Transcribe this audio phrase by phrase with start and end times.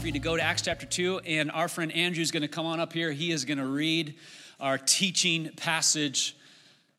[0.00, 2.48] For you to go to Acts chapter 2, and our friend Andrew is going to
[2.48, 3.10] come on up here.
[3.10, 4.14] He is going to read
[4.60, 6.36] our teaching passage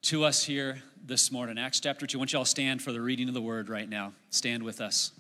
[0.01, 1.57] to us here this morning.
[1.57, 2.17] Acts chapter 2.
[2.17, 4.11] I want you all stand for the reading of the word right now.
[4.31, 5.13] Stand with us.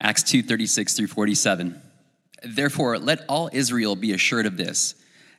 [0.00, 1.82] Acts 2 36 through 47.
[2.44, 4.94] Therefore, let all Israel be assured of this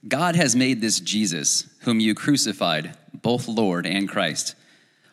[0.09, 4.56] God has made this Jesus, whom you crucified, both Lord and Christ.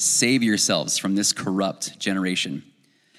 [0.00, 2.62] Save yourselves from this corrupt generation.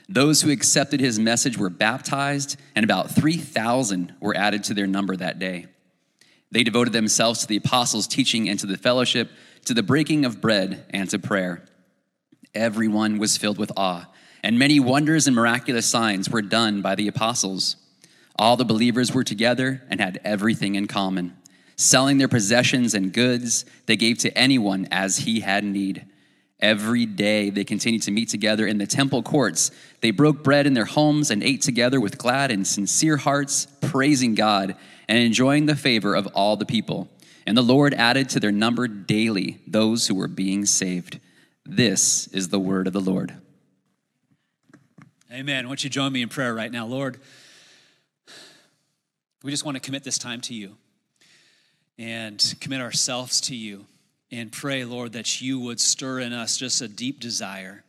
[0.10, 5.16] Those who accepted his message were baptized, and about 3,000 were added to their number
[5.16, 5.68] that day.
[6.50, 9.30] They devoted themselves to the apostles' teaching and to the fellowship,
[9.66, 11.64] to the breaking of bread and to prayer.
[12.56, 14.08] Everyone was filled with awe,
[14.42, 17.76] and many wonders and miraculous signs were done by the apostles.
[18.40, 21.38] All the believers were together and had everything in common.
[21.76, 26.08] Selling their possessions and goods, they gave to anyone as he had need.
[26.62, 29.72] Every day they continued to meet together in the temple courts.
[30.02, 34.36] They broke bread in their homes and ate together with glad and sincere hearts, praising
[34.36, 34.76] God
[35.08, 37.10] and enjoying the favor of all the people.
[37.48, 41.20] And the Lord added to their number daily those who were being saved.
[41.66, 43.34] This is the word of the Lord.
[45.32, 45.66] Amen.
[45.66, 46.86] Why don't you join me in prayer right now?
[46.86, 47.20] Lord,
[49.44, 50.76] we just want to commit this time to you
[51.98, 53.86] and commit ourselves to you
[54.32, 57.84] and pray, Lord, that you would stir in us just a deep desire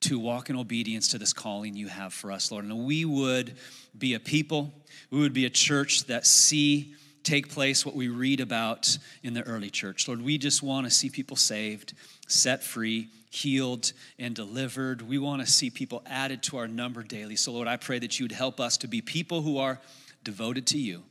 [0.00, 2.64] to walk in obedience to this calling you have for us, Lord.
[2.64, 3.56] And we would
[3.96, 4.72] be a people,
[5.10, 9.42] we would be a church that see take place what we read about in the
[9.42, 10.08] early church.
[10.08, 11.92] Lord, we just want to see people saved,
[12.28, 15.02] set free, healed, and delivered.
[15.02, 17.36] We want to see people added to our number daily.
[17.36, 19.80] So, Lord, I pray that you would help us to be people who are
[20.24, 21.02] devoted to you,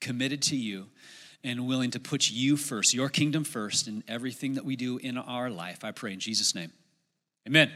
[0.00, 0.86] committed to you,
[1.42, 5.16] and willing to put you first, your kingdom first, in everything that we do in
[5.16, 5.84] our life.
[5.84, 6.72] I pray in Jesus' name.
[7.46, 7.70] Amen.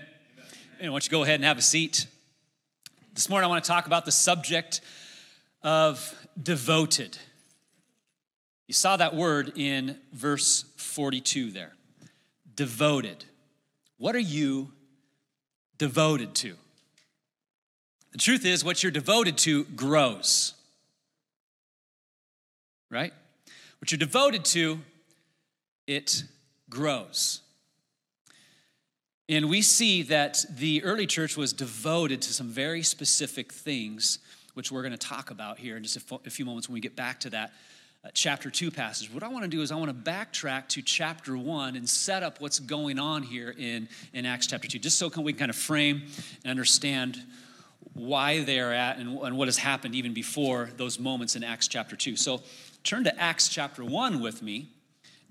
[0.81, 2.07] And why don't you go ahead and have a seat?
[3.15, 4.81] This morning, I want to talk about the subject
[5.63, 7.17] of devoted.
[8.67, 11.73] You saw that word in verse 42 there.
[12.57, 13.25] Devoted.
[13.99, 14.73] What are you
[15.79, 16.57] devoted to?
[18.13, 20.55] The truth is, what you're devoted to grows.
[22.91, 23.13] Right?
[23.84, 24.81] What you're devoted to,
[25.87, 26.22] it
[26.71, 27.43] grows.
[29.28, 34.21] And we see that the early church was devoted to some very specific things,
[34.55, 36.97] which we're going to talk about here in just a few moments when we get
[36.97, 37.53] back to that
[38.03, 39.12] uh, chapter 2 passage.
[39.12, 42.23] What I want to do is I want to backtrack to chapter 1 and set
[42.23, 45.50] up what's going on here in, in Acts chapter 2, just so we can kind
[45.50, 46.05] of frame
[46.43, 47.21] and understand
[47.93, 51.97] why they're at and, and what has happened even before those moments in Acts chapter
[51.97, 52.17] 2.
[52.17, 52.43] So
[52.84, 54.69] turn to Acts chapter 1 with me,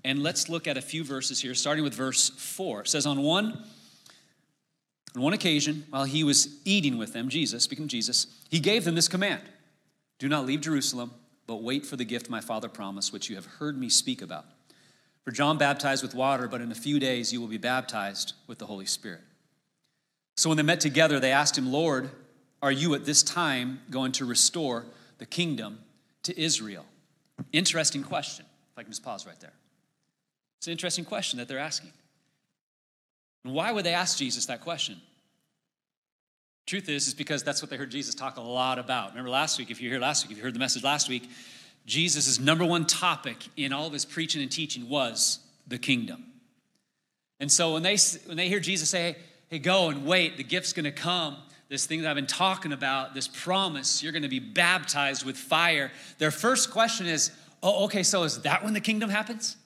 [0.04, 2.82] and let's look at a few verses here, starting with verse 4.
[2.82, 3.64] It says, On one
[5.14, 8.84] on one occasion, while he was eating with them, Jesus, speaking of Jesus, he gave
[8.84, 9.42] them this command
[10.18, 11.12] Do not leave Jerusalem,
[11.46, 14.46] but wait for the gift my Father promised, which you have heard me speak about.
[15.24, 18.58] For John baptized with water, but in a few days you will be baptized with
[18.58, 19.20] the Holy Spirit.
[20.36, 22.10] So when they met together, they asked him, Lord,
[22.60, 24.84] are you at this time going to restore
[25.18, 25.78] the kingdom
[26.24, 26.84] to Israel?
[27.52, 28.46] Interesting question.
[28.72, 29.52] If I can just pause right there.
[30.58, 31.92] It's an interesting question that they're asking.
[33.44, 35.00] And why would they ask Jesus that question?
[36.66, 39.10] Truth is, is because that's what they heard Jesus talk a lot about.
[39.10, 41.28] Remember last week, if you're here last week, if you heard the message last week,
[41.84, 46.24] Jesus' number one topic in all of his preaching and teaching was the kingdom.
[47.38, 49.16] And so when they, when they hear Jesus say,
[49.48, 51.36] hey, go and wait, the gift's gonna come,
[51.68, 55.90] this thing that I've been talking about, this promise, you're gonna be baptized with fire,
[56.18, 57.30] their first question is,
[57.62, 59.56] oh, okay, so is that when the kingdom happens?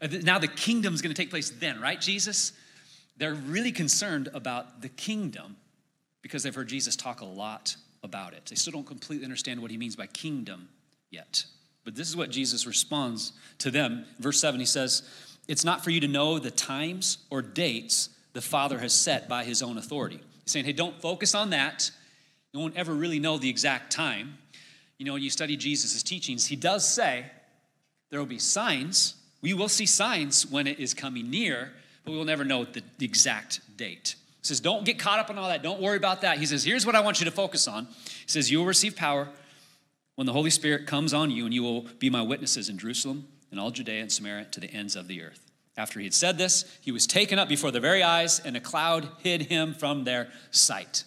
[0.00, 2.52] Uh, now the kingdom's going to take place then, right, Jesus?
[3.16, 5.56] They're really concerned about the kingdom
[6.22, 8.46] because they've heard Jesus talk a lot about it.
[8.46, 10.68] They still don't completely understand what he means by kingdom
[11.10, 11.44] yet.
[11.84, 14.04] But this is what Jesus responds to them.
[14.18, 15.02] Verse 7, he says,
[15.48, 19.44] It's not for you to know the times or dates the Father has set by
[19.44, 20.20] his own authority.
[20.48, 21.90] He's saying, Hey, don't focus on that.
[22.54, 24.38] You won't ever really know the exact time.
[24.96, 27.26] You know, when you study Jesus' teachings, he does say
[28.10, 29.16] there will be signs.
[29.42, 31.72] We will see signs when it is coming near,
[32.02, 34.14] but we will never know the, the exact date.
[34.40, 35.62] He says, Don't get caught up in all that.
[35.62, 36.38] Don't worry about that.
[36.38, 37.84] He says, Here's what I want you to focus on.
[37.84, 39.28] He says, You will receive power
[40.14, 43.28] when the Holy Spirit comes on you, and you will be my witnesses in Jerusalem
[43.50, 45.47] and all Judea and Samaria to the ends of the earth.
[45.78, 48.60] After he had said this, he was taken up before their very eyes, and a
[48.60, 51.04] cloud hid him from their sight.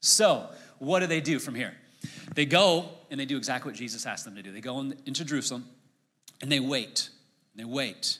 [0.00, 1.74] So, what do they do from here?
[2.34, 4.52] They go and they do exactly what Jesus asked them to do.
[4.52, 5.66] They go into Jerusalem
[6.40, 7.10] and they wait.
[7.56, 8.18] They wait.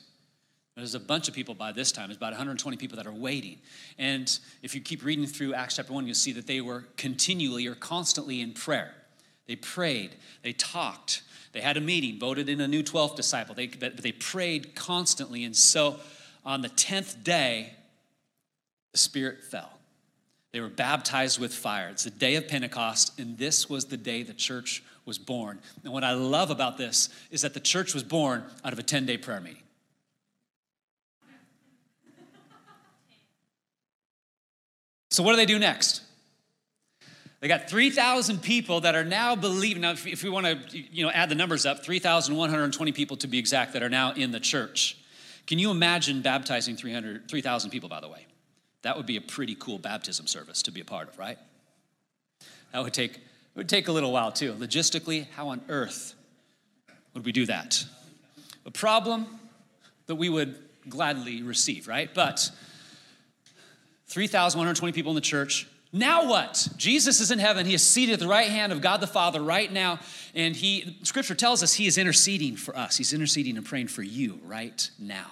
[0.75, 2.07] There's a bunch of people by this time.
[2.07, 3.59] There's about 120 people that are waiting.
[3.97, 7.65] And if you keep reading through Acts chapter 1, you'll see that they were continually
[7.67, 8.93] or constantly in prayer.
[9.47, 11.21] They prayed, they talked,
[11.51, 13.55] they had a meeting, voted in a new 12th disciple.
[13.55, 15.43] They, they prayed constantly.
[15.43, 15.99] And so
[16.43, 17.73] on the 10th day,
[18.91, 19.71] the Spirit fell.
[20.51, 21.89] They were baptized with fire.
[21.89, 25.59] It's the day of Pentecost, and this was the day the church was born.
[25.83, 28.83] And what I love about this is that the church was born out of a
[28.83, 29.61] 10 day prayer meeting.
[35.09, 36.01] So, what do they do next?
[37.41, 39.81] They got 3,000 people that are now believing.
[39.81, 43.37] Now, if, we want to you know, add the numbers up, 3,120 people to be
[43.37, 44.97] exact that are now in the church.
[45.45, 48.25] Can you imagine baptizing 3,000 people, by the way?
[48.81, 51.37] That would be a pretty cool baptism service to be a part of, right?
[52.71, 53.21] That would take, it
[53.55, 54.53] would take a little while too.
[54.53, 56.13] Logistically, how on earth
[57.13, 57.83] would we do that?
[58.65, 59.27] A problem
[60.07, 60.57] that we would
[60.89, 62.11] gladly receive, right?
[62.13, 62.49] But
[64.07, 66.67] 3,120 people in the church, now what?
[66.75, 67.65] Jesus is in heaven.
[67.65, 69.99] He is seated at the right hand of God the Father right now.
[70.33, 72.97] And he, scripture tells us he is interceding for us.
[72.97, 75.27] He's interceding and praying for you right now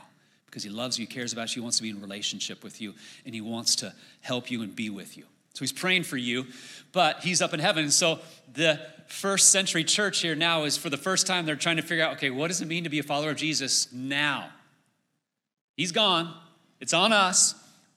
[0.45, 2.93] because he loves you, cares about you, wants to be in relationship with you,
[3.25, 5.25] and he wants to help you and be with you.
[5.53, 6.45] So he's praying for you,
[6.93, 7.91] but he's up in heaven.
[7.91, 8.19] So
[8.53, 12.05] the first century church here now is for the first time they're trying to figure
[12.05, 14.47] out okay, what does it mean to be a follower of Jesus now?
[15.75, 16.33] He's gone.
[16.79, 17.53] It's on us.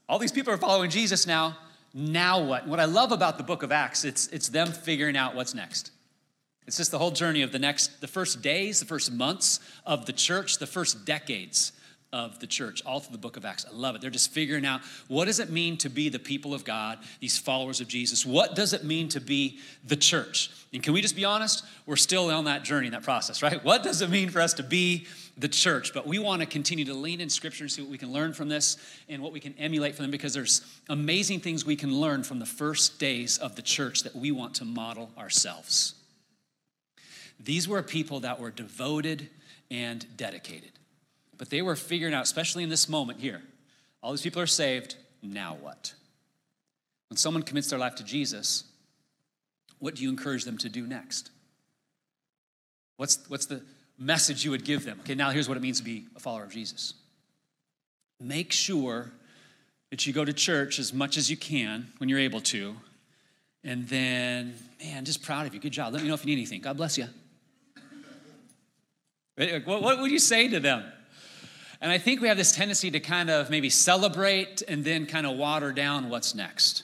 [0.09, 1.57] All these people are following Jesus now
[1.99, 2.69] now what?
[2.69, 5.93] What I love about the book of Acts, it's, it's them figuring out what's next.
[6.67, 10.05] It's just the whole journey of the next, the first days, the first months of
[10.05, 11.73] the church, the first decades
[12.13, 13.67] of the church, all through the book of Acts.
[13.71, 14.01] I love it.
[14.01, 17.37] They're just figuring out what does it mean to be the people of God, these
[17.37, 18.25] followers of Jesus?
[18.25, 20.51] What does it mean to be the church?
[20.73, 21.65] And can we just be honest?
[21.85, 23.63] We're still on that journey, that process, right?
[23.65, 25.07] What does it mean for us to be
[25.37, 25.93] the church.
[25.93, 28.33] But we want to continue to lean in Scripture and see what we can learn
[28.33, 28.77] from this
[29.09, 32.39] and what we can emulate from them because there's amazing things we can learn from
[32.39, 35.95] the first days of the church that we want to model ourselves.
[37.39, 39.29] These were people that were devoted
[39.71, 40.73] and dedicated.
[41.39, 43.43] But they were figuring out, especially in this moment here,
[44.03, 45.95] all these people are saved, now what?
[47.09, 48.65] When someone commits their life to Jesus,
[49.79, 51.31] what do you encourage them to do next?
[52.97, 53.63] What's, what's the
[53.99, 54.99] message you would give them.
[55.01, 56.95] Okay, now here's what it means to be a follower of Jesus.
[58.21, 59.11] Make sure
[59.91, 62.77] that you go to church as much as you can when you're able to.
[63.65, 65.61] And then, man, just proud of you.
[65.61, 65.93] Good job.
[65.93, 66.61] Let me know if you need anything.
[66.61, 67.07] God bless you.
[69.65, 70.85] What what would you say to them?
[71.87, 75.25] And I think we have this tendency to kind of maybe celebrate and then kind
[75.25, 76.83] of water down what's next.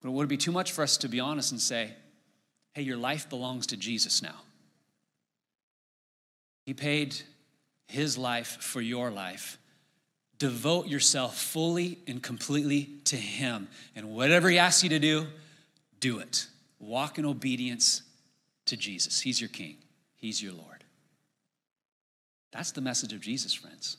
[0.00, 1.90] But would it be too much for us to be honest and say,
[2.72, 4.36] hey, your life belongs to Jesus now?
[6.66, 7.16] He paid
[7.88, 9.58] his life for your life.
[10.38, 13.66] Devote yourself fully and completely to him.
[13.96, 15.26] And whatever he asks you to do,
[15.98, 16.46] do it.
[16.78, 18.02] Walk in obedience
[18.66, 19.20] to Jesus.
[19.20, 19.78] He's your king,
[20.14, 20.73] he's your Lord.
[22.54, 23.96] That's the message of Jesus, friends.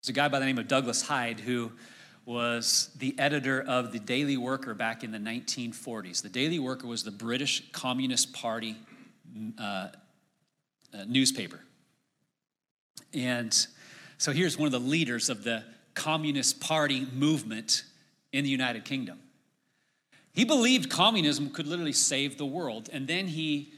[0.00, 1.72] There's a guy by the name of Douglas Hyde who
[2.24, 6.22] was the editor of the Daily Worker back in the 1940s.
[6.22, 8.76] The Daily Worker was the British Communist Party
[9.58, 9.88] uh, uh,
[11.06, 11.60] newspaper.
[13.12, 13.54] And
[14.16, 15.62] so here's one of the leaders of the
[15.92, 17.84] Communist Party movement
[18.32, 19.18] in the United Kingdom.
[20.32, 23.74] He believed communism could literally save the world, and then he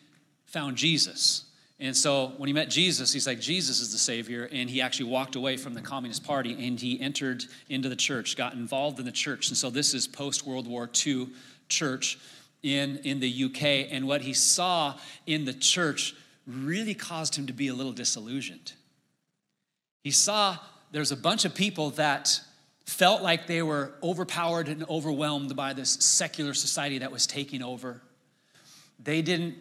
[0.46, 1.43] found Jesus.
[1.80, 4.48] And so when he met Jesus, he's like, Jesus is the Savior.
[4.52, 8.36] And he actually walked away from the Communist Party and he entered into the church,
[8.36, 9.48] got involved in the church.
[9.48, 11.28] And so this is post World War II
[11.68, 12.18] church
[12.62, 13.92] in, in the UK.
[13.92, 14.94] And what he saw
[15.26, 16.14] in the church
[16.46, 18.72] really caused him to be a little disillusioned.
[20.02, 20.58] He saw
[20.92, 22.40] there's a bunch of people that
[22.84, 28.02] felt like they were overpowered and overwhelmed by this secular society that was taking over.
[29.02, 29.56] They didn't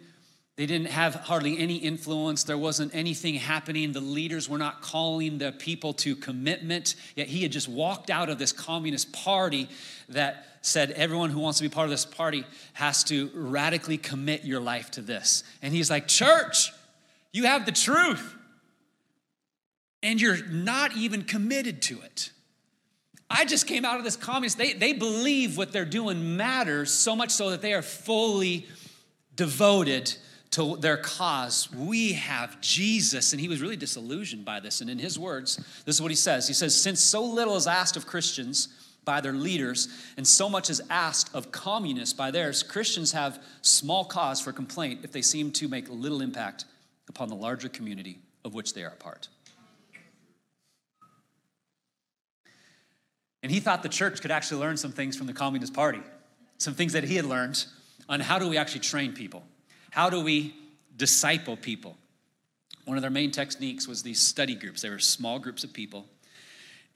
[0.56, 2.44] they didn't have hardly any influence.
[2.44, 3.92] There wasn't anything happening.
[3.92, 6.94] The leaders were not calling the people to commitment.
[7.16, 9.68] Yet he had just walked out of this communist party
[10.10, 12.44] that said everyone who wants to be part of this party
[12.74, 15.42] has to radically commit your life to this.
[15.60, 16.72] And he's like, Church,
[17.32, 18.36] you have the truth.
[20.04, 22.30] And you're not even committed to it.
[23.28, 24.58] I just came out of this communist.
[24.58, 28.66] They, they believe what they're doing matters so much so that they are fully
[29.34, 30.14] devoted
[30.54, 31.68] to their cause.
[31.72, 33.32] We have Jesus.
[33.32, 34.80] And he was really disillusioned by this.
[34.80, 37.66] And in his words, this is what he says He says, Since so little is
[37.66, 38.68] asked of Christians
[39.04, 44.04] by their leaders, and so much is asked of communists by theirs, Christians have small
[44.04, 46.64] cause for complaint if they seem to make little impact
[47.08, 49.28] upon the larger community of which they are a part.
[53.42, 56.00] And he thought the church could actually learn some things from the Communist Party,
[56.56, 57.62] some things that he had learned
[58.08, 59.42] on how do we actually train people.
[59.94, 60.52] How do we
[60.96, 61.96] disciple people?
[62.84, 64.82] One of their main techniques was these study groups.
[64.82, 66.06] They were small groups of people,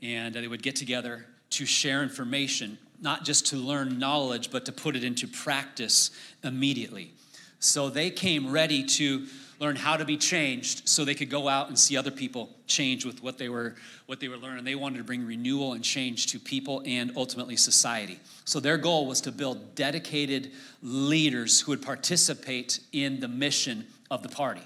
[0.02, 4.66] and uh, they would get together to share information, not just to learn knowledge, but
[4.66, 6.10] to put it into practice
[6.42, 7.12] immediately.
[7.60, 9.28] So they came ready to
[9.60, 13.04] learn how to be changed so they could go out and see other people change
[13.04, 13.74] with what they were
[14.06, 14.64] what they were learning.
[14.64, 18.18] They wanted to bring renewal and change to people and ultimately society.
[18.44, 24.22] So their goal was to build dedicated leaders who would participate in the mission of
[24.22, 24.62] the party.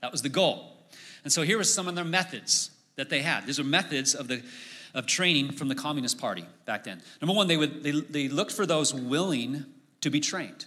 [0.00, 0.76] That was the goal.
[1.24, 3.46] And so here were some of their methods that they had.
[3.46, 4.42] These are methods of the
[4.94, 7.00] of training from the communist party back then.
[7.20, 9.64] Number one they would they, they looked for those willing
[10.00, 10.66] to be trained.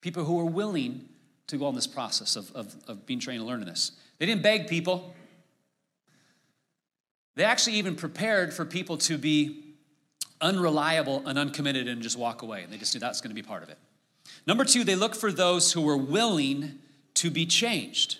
[0.00, 1.08] People who were willing
[1.52, 3.92] to go on this process of, of, of being trained and learning this.
[4.18, 5.14] They didn't beg people.
[7.36, 9.74] They actually even prepared for people to be
[10.40, 12.62] unreliable and uncommitted and just walk away.
[12.62, 13.78] And they just knew that's going to be part of it.
[14.46, 16.78] Number two, they look for those who were willing
[17.14, 18.18] to be changed.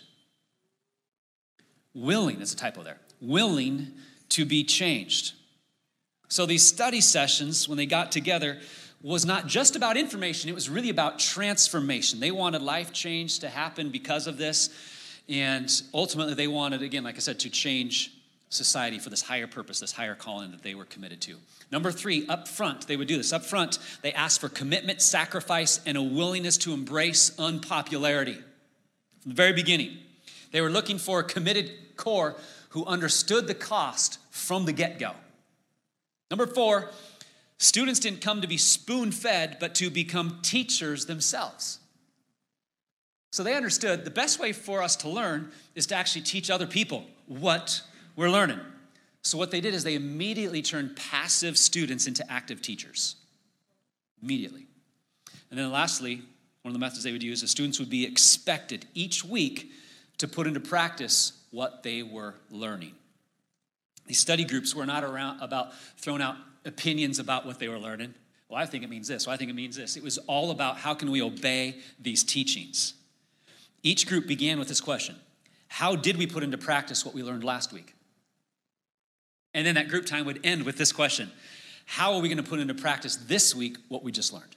[1.94, 2.98] Willing, that's a typo there.
[3.20, 3.92] Willing
[4.30, 5.32] to be changed.
[6.28, 8.58] So these study sessions, when they got together,
[9.02, 12.20] was not just about information, it was really about transformation.
[12.20, 14.70] They wanted life change to happen because of this.
[15.28, 18.12] And ultimately, they wanted, again, like I said, to change
[18.48, 21.36] society for this higher purpose, this higher calling that they were committed to.
[21.70, 23.32] Number three, up front, they would do this.
[23.32, 28.38] Up front, they asked for commitment, sacrifice, and a willingness to embrace unpopularity.
[29.22, 29.96] From the very beginning,
[30.50, 32.36] they were looking for a committed core
[32.70, 35.12] who understood the cost from the get go.
[36.30, 36.90] Number four,
[37.62, 41.78] Students didn't come to be spoon fed, but to become teachers themselves.
[43.30, 46.66] So they understood the best way for us to learn is to actually teach other
[46.66, 47.82] people what
[48.16, 48.58] we're learning.
[49.22, 53.14] So what they did is they immediately turned passive students into active teachers.
[54.20, 54.66] Immediately.
[55.48, 56.20] And then lastly,
[56.62, 59.70] one of the methods they would use is students would be expected each week
[60.18, 62.94] to put into practice what they were learning.
[64.08, 68.14] These study groups were not around about throwing out opinions about what they were learning.
[68.48, 69.26] Well, I think it means this.
[69.26, 69.96] Well, I think it means this.
[69.96, 72.94] It was all about how can we obey these teachings.
[73.82, 75.16] Each group began with this question
[75.68, 77.94] How did we put into practice what we learned last week?
[79.54, 81.30] And then that group time would end with this question
[81.86, 84.56] How are we going to put into practice this week what we just learned?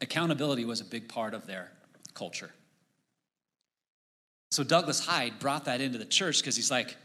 [0.00, 1.70] Accountability was a big part of their
[2.12, 2.50] culture.
[4.50, 6.96] So Douglas Hyde brought that into the church because he's like,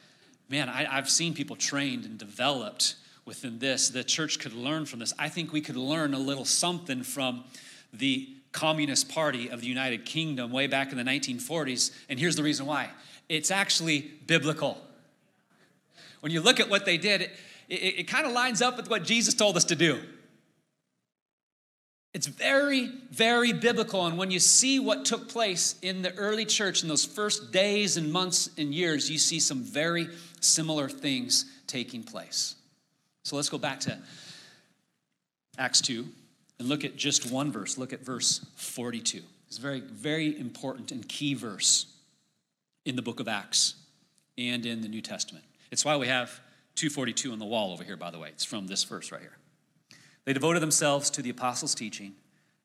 [0.49, 3.89] man, I, have seen people trained and developed within this.
[3.89, 5.13] The church could learn from this.
[5.19, 7.43] I think we could learn a little something from
[7.93, 11.91] the Communist Party of the United Kingdom way back in the 1940s.
[12.09, 12.89] And here's the reason why
[13.29, 14.77] it's actually biblical.
[16.21, 17.31] When you look at what they did, it,
[17.69, 20.01] it, it kind of lines up with what Jesus told us to do.
[22.11, 24.07] It's very, very biblical.
[24.07, 27.97] And when you see what took place in the early church in those first days
[27.97, 32.55] and months and years, you see some very similar things taking place.
[33.23, 33.97] So let's go back to
[35.57, 36.07] Acts 2
[36.59, 37.77] and look at just one verse.
[37.77, 39.21] Look at verse 42.
[39.47, 41.87] It's a very, very important and key verse
[42.85, 43.75] in the book of Acts
[44.37, 45.43] and in the New Testament.
[45.71, 46.39] It's why we have
[46.75, 48.29] 242 on the wall over here, by the way.
[48.29, 49.37] It's from this verse right here.
[50.25, 52.13] They devoted themselves to the apostles' teaching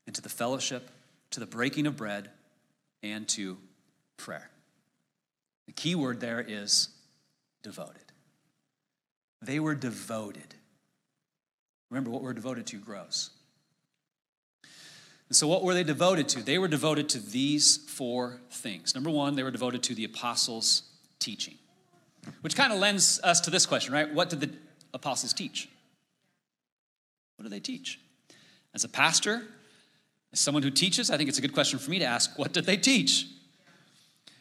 [0.06, 0.90] and to the fellowship,
[1.30, 2.30] to the breaking of bread,
[3.02, 3.58] and to
[4.16, 4.50] prayer.
[5.66, 6.88] The key word there is
[7.64, 8.12] devoted.
[9.42, 10.54] They were devoted.
[11.90, 13.30] Remember, what we're devoted to grows.
[15.28, 16.42] And so, what were they devoted to?
[16.42, 18.94] They were devoted to these four things.
[18.94, 20.82] Number one, they were devoted to the apostles'
[21.18, 21.54] teaching,
[22.42, 24.12] which kind of lends us to this question, right?
[24.12, 24.50] What did the
[24.92, 25.68] apostles teach?
[27.36, 27.98] What do they teach?
[28.74, 29.42] As a pastor,
[30.32, 32.52] as someone who teaches, I think it's a good question for me to ask what
[32.52, 33.26] did they teach?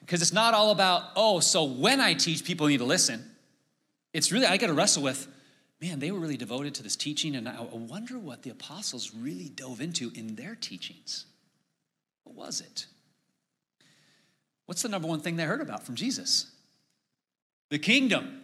[0.06, 3.24] Because it's not all about, oh, so when I teach, people need to listen.
[4.12, 5.28] It's really, I got to wrestle with,
[5.82, 9.50] man, they were really devoted to this teaching, and I wonder what the apostles really
[9.50, 11.26] dove into in their teachings.
[12.26, 12.88] What was it?
[14.66, 16.52] What's the number one thing they heard about from Jesus?
[17.70, 18.42] The kingdom.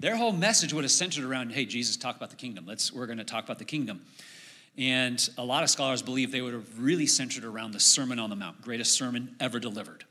[0.00, 2.66] Their whole message would have centered around, hey, Jesus, talk about the kingdom.
[2.66, 4.02] Let's, we're going to talk about the kingdom.
[4.76, 8.30] And a lot of scholars believe they would have really centered around the Sermon on
[8.30, 10.04] the Mount, greatest sermon ever delivered.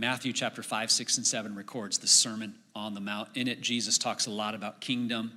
[0.00, 3.28] Matthew chapter 5, 6, and 7 records the Sermon on the Mount.
[3.34, 5.30] In it, Jesus talks a lot about kingdom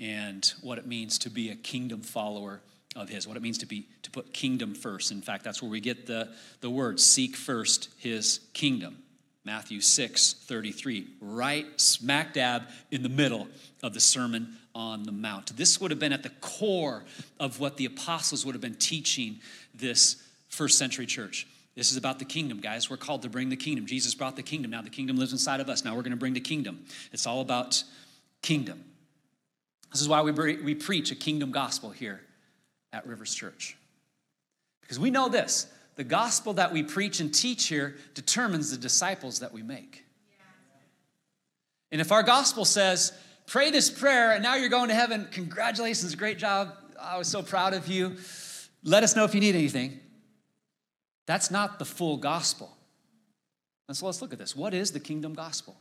[0.00, 2.62] and what it means to be a kingdom follower
[2.96, 5.12] of his, what it means to be to put kingdom first.
[5.12, 6.28] In fact, that's where we get the,
[6.62, 8.98] the word seek first his kingdom.
[9.44, 13.46] Matthew 6, 33, right smack dab in the middle
[13.84, 15.56] of the Sermon on the Mount.
[15.56, 17.04] This would have been at the core
[17.38, 19.38] of what the apostles would have been teaching
[19.72, 21.46] this first century church.
[21.74, 22.90] This is about the kingdom, guys.
[22.90, 23.86] We're called to bring the kingdom.
[23.86, 24.70] Jesus brought the kingdom.
[24.70, 25.84] Now the kingdom lives inside of us.
[25.84, 26.84] Now we're going to bring the kingdom.
[27.12, 27.82] It's all about
[28.42, 28.84] kingdom.
[29.90, 32.20] This is why we, we preach a kingdom gospel here
[32.92, 33.76] at Rivers Church.
[34.82, 39.40] Because we know this the gospel that we preach and teach here determines the disciples
[39.40, 40.04] that we make.
[41.90, 43.12] And if our gospel says,
[43.46, 47.42] pray this prayer and now you're going to heaven, congratulations, great job, I was so
[47.42, 48.16] proud of you,
[48.82, 50.00] let us know if you need anything.
[51.26, 52.76] That's not the full gospel.
[53.88, 54.56] And so let's look at this.
[54.56, 55.76] What is the kingdom gospel?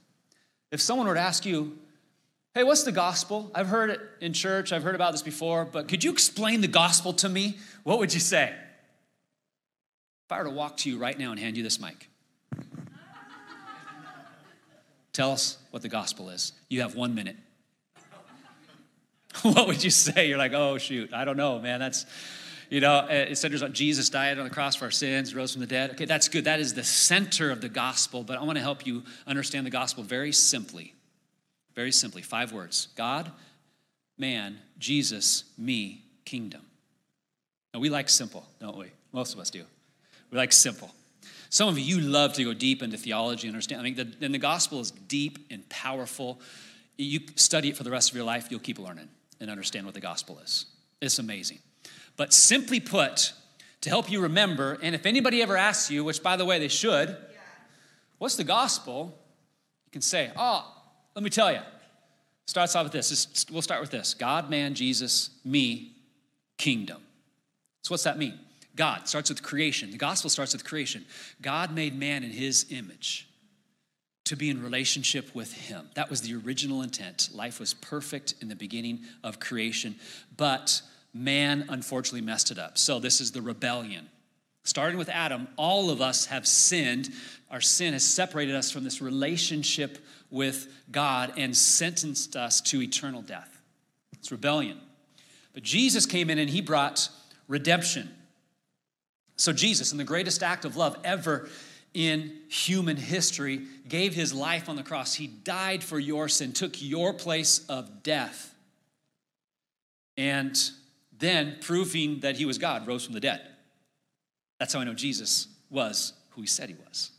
[0.71, 1.77] If someone were to ask you,
[2.53, 3.51] hey, what's the gospel?
[3.55, 6.67] I've heard it in church, I've heard about this before, but could you explain the
[6.67, 7.57] gospel to me?
[7.83, 8.53] What would you say?
[10.25, 12.09] If I were to walk to you right now and hand you this mic,
[15.13, 16.53] tell us what the gospel is.
[16.69, 17.37] You have one minute.
[19.41, 20.27] what would you say?
[20.27, 21.79] You're like, oh, shoot, I don't know, man.
[21.79, 22.05] That's
[22.71, 25.51] you know, uh, it centers on Jesus died on the cross for our sins, rose
[25.51, 25.91] from the dead.
[25.91, 26.45] Okay, that's good.
[26.45, 29.71] That is the center of the gospel, but I want to help you understand the
[29.71, 30.95] gospel very simply.
[31.75, 33.29] Very simply, five words God,
[34.17, 36.61] man, Jesus, me, kingdom.
[37.73, 38.87] Now, we like simple, don't we?
[39.11, 39.63] Most of us do.
[40.31, 40.95] We like simple.
[41.49, 43.81] Some of you love to go deep into theology and understand.
[43.81, 46.39] I mean, the, and the gospel is deep and powerful.
[46.97, 49.09] You study it for the rest of your life, you'll keep learning
[49.41, 50.67] and understand what the gospel is.
[51.01, 51.59] It's amazing.
[52.17, 53.33] But simply put,
[53.81, 56.67] to help you remember, and if anybody ever asks you, which by the way they
[56.67, 57.15] should,
[58.17, 59.17] what's the gospel?
[59.85, 60.71] You can say, oh,
[61.15, 61.59] let me tell you.
[62.45, 63.47] Starts off with this.
[63.51, 65.93] We'll start with this God, man, Jesus, me,
[66.57, 67.01] kingdom.
[67.81, 68.37] So, what's that mean?
[68.75, 69.91] God starts with creation.
[69.91, 71.05] The gospel starts with creation.
[71.41, 73.27] God made man in his image
[74.25, 75.89] to be in relationship with him.
[75.95, 77.29] That was the original intent.
[77.33, 79.95] Life was perfect in the beginning of creation,
[80.37, 80.81] but
[81.13, 82.77] man unfortunately messed it up.
[82.77, 84.09] So this is the rebellion.
[84.63, 87.09] Starting with Adam, all of us have sinned.
[87.49, 89.97] Our sin has separated us from this relationship
[90.29, 93.61] with God and sentenced us to eternal death.
[94.13, 94.79] It's rebellion.
[95.53, 97.09] But Jesus came in and he brought
[97.47, 98.09] redemption.
[99.35, 101.49] So, Jesus, in the greatest act of love ever
[101.93, 105.15] in human history, gave his life on the cross.
[105.15, 108.53] He died for your sin, took your place of death.
[110.15, 110.55] And
[111.21, 113.41] then, proving that he was God, rose from the dead.
[114.59, 117.11] That's how I know Jesus was who he said he was.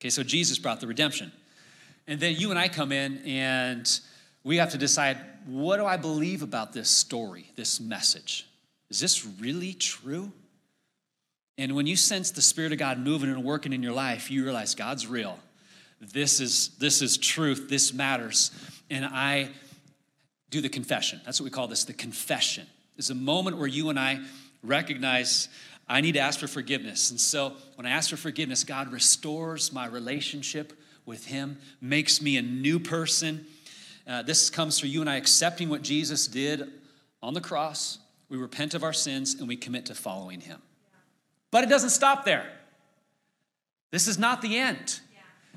[0.00, 1.32] Okay, so Jesus brought the redemption.
[2.06, 3.88] And then you and I come in and
[4.44, 8.46] we have to decide what do I believe about this story, this message?
[8.90, 10.30] Is this really true?
[11.56, 14.44] And when you sense the Spirit of God moving and working in your life, you
[14.44, 15.38] realize God's real.
[16.00, 17.68] This is, this is truth.
[17.70, 18.50] This matters.
[18.90, 19.48] And I
[20.50, 21.22] do the confession.
[21.24, 24.20] That's what we call this the confession is a moment where you and I
[24.62, 25.48] recognize
[25.88, 27.10] I need to ask for forgiveness.
[27.10, 30.72] And so when I ask for forgiveness, God restores my relationship
[31.04, 33.46] with Him, makes me a new person.
[34.06, 36.70] Uh, this comes through you and I accepting what Jesus did
[37.22, 37.98] on the cross.
[38.28, 40.60] We repent of our sins and we commit to following Him.
[41.50, 42.46] But it doesn't stop there.
[43.90, 45.00] This is not the end.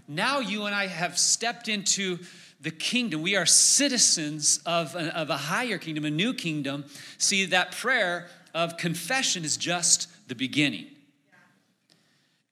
[0.07, 2.19] Now you and I have stepped into
[2.59, 3.21] the kingdom.
[3.21, 6.85] We are citizens of a, of a higher kingdom, a new kingdom.
[7.17, 10.87] See, that prayer of confession is just the beginning.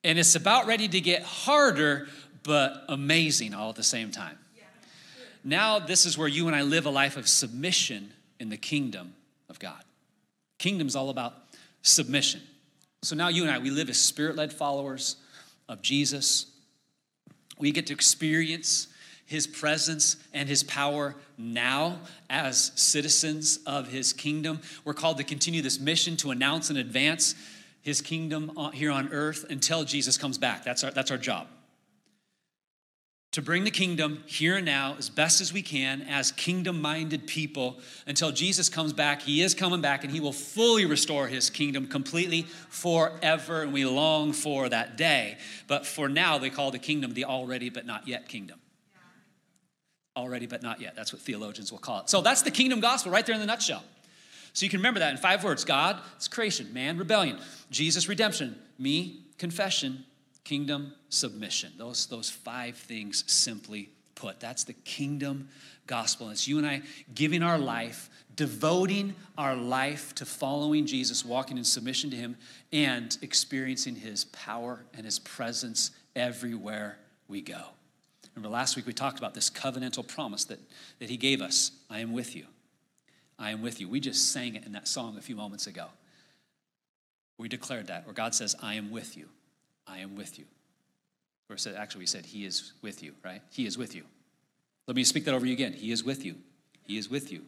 [0.03, 2.07] And it's about ready to get harder,
[2.43, 4.37] but amazing all at the same time.
[5.43, 9.13] Now, this is where you and I live a life of submission in the kingdom
[9.49, 9.81] of God.
[10.57, 11.33] Kingdom is all about
[11.81, 12.41] submission.
[13.03, 15.17] So now you and I, we live as spirit led followers
[15.69, 16.47] of Jesus.
[17.59, 18.87] We get to experience
[19.25, 24.61] his presence and his power now as citizens of his kingdom.
[24.83, 27.35] We're called to continue this mission to announce and advance
[27.81, 30.63] his kingdom here on earth until Jesus comes back.
[30.63, 31.47] That's our, that's our job
[33.35, 37.27] to bring the kingdom here and now as best as we can as kingdom minded
[37.27, 39.21] people until Jesus comes back.
[39.21, 43.63] He is coming back and he will fully restore his kingdom completely forever.
[43.63, 45.37] And we long for that day.
[45.67, 48.61] But for now, they call the kingdom the already but not yet kingdom.
[50.15, 50.95] Already but not yet.
[50.95, 52.09] That's what theologians will call it.
[52.09, 53.83] So that's the kingdom gospel right there in the nutshell.
[54.53, 57.37] So you can remember that in five words God, it's creation, man, rebellion,
[57.69, 60.05] Jesus, redemption, me, confession,
[60.45, 61.73] kingdom submission.
[61.77, 64.39] Those, those five things simply put.
[64.39, 65.49] That's the kingdom
[65.87, 66.29] gospel.
[66.29, 71.65] It's you and I giving our life, devoting our life to following Jesus, walking in
[71.65, 72.37] submission to Him,
[72.71, 76.97] and experiencing His power and His presence everywhere
[77.27, 77.74] we go.
[78.35, 80.59] Remember, last week we talked about this covenantal promise that,
[80.99, 82.45] that He gave us I am with you.
[83.39, 83.89] I am with you.
[83.89, 85.87] We just sang it in that song a few moments ago.
[87.37, 89.27] We declared that, where God says, I am with you.
[89.87, 90.45] I am with you.
[91.49, 93.41] Or said, actually, we said, He is with you, right?
[93.51, 94.03] He is with you.
[94.87, 95.73] Let me speak that over you again.
[95.73, 96.35] He is with you.
[96.83, 97.41] He is with you.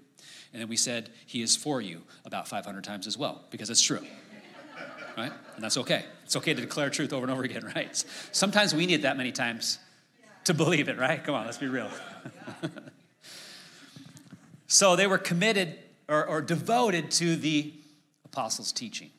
[0.52, 3.82] And then we said, He is for you about 500 times as well, because it's
[3.82, 4.06] true.
[5.18, 5.32] Right?
[5.56, 6.06] And that's okay.
[6.26, 8.04] It's okay to declare truth over and over again, right?
[8.32, 9.80] Sometimes we need that many times
[10.48, 11.24] to believe it, right?
[11.24, 11.90] Come on, let's be real.
[14.68, 17.74] so they were committed or, or devoted to the
[18.26, 19.12] apostles' teaching.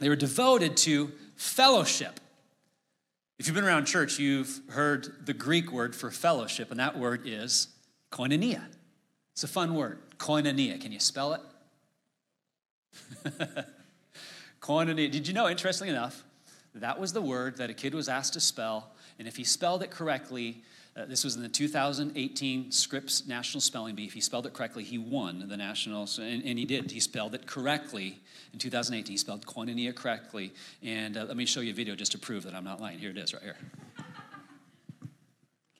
[0.00, 2.18] They were devoted to fellowship.
[3.38, 7.22] If you've been around church, you've heard the Greek word for fellowship, and that word
[7.26, 7.68] is
[8.10, 8.62] koinonia.
[9.32, 10.80] It's a fun word, koinonia.
[10.80, 11.40] Can you spell it?
[14.62, 15.10] koinonia.
[15.10, 16.24] Did you know, interestingly enough,
[16.74, 19.82] that was the word that a kid was asked to spell, and if he spelled
[19.82, 20.62] it correctly,
[20.94, 24.04] uh, this was in the 2018 Scripps National Spelling Bee.
[24.04, 26.90] If he spelled it correctly, he won the national, and, and he did.
[26.90, 28.20] He spelled it correctly
[28.52, 29.10] in 2018.
[29.10, 30.52] He spelled koinonia correctly.
[30.82, 32.98] And uh, let me show you a video just to prove that I'm not lying.
[32.98, 33.56] Here it is, right here.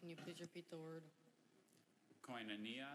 [0.01, 1.03] Can you please repeat the word?
[2.27, 2.89] Koinonia,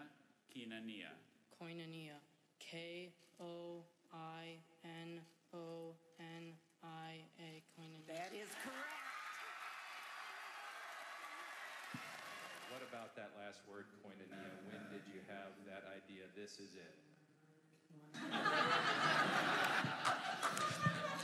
[0.55, 1.13] koinonia.
[1.61, 2.17] Koinonia.
[2.59, 5.19] K O I N
[5.53, 7.63] O N I A.
[7.77, 8.07] Koinonia.
[8.07, 8.86] That is correct.
[12.77, 14.37] What about that last word, koinonia?
[14.69, 16.25] When did you have that idea?
[16.35, 16.93] This is it.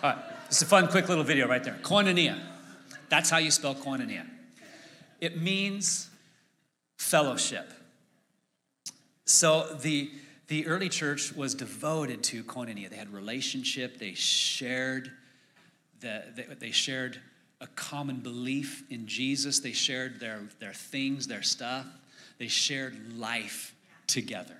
[0.01, 1.77] All right, it's a fun, quick little video right there.
[1.83, 2.41] Koinonia.
[3.09, 4.25] That's how you spell koinonia.
[5.21, 6.09] It means
[6.97, 7.71] fellowship.
[9.25, 10.09] So the
[10.47, 12.89] the early church was devoted to koinonia.
[12.89, 13.99] They had relationship.
[13.99, 15.11] They shared.
[15.99, 17.21] The, they, they shared
[17.63, 19.59] a common belief in Jesus.
[19.59, 21.85] They shared their, their things, their stuff.
[22.37, 23.73] They shared life
[24.05, 24.57] together.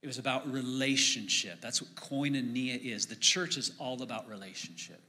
[0.00, 1.60] It was about relationship.
[1.60, 3.06] That's what koinonia is.
[3.06, 5.00] The church is all about relationship.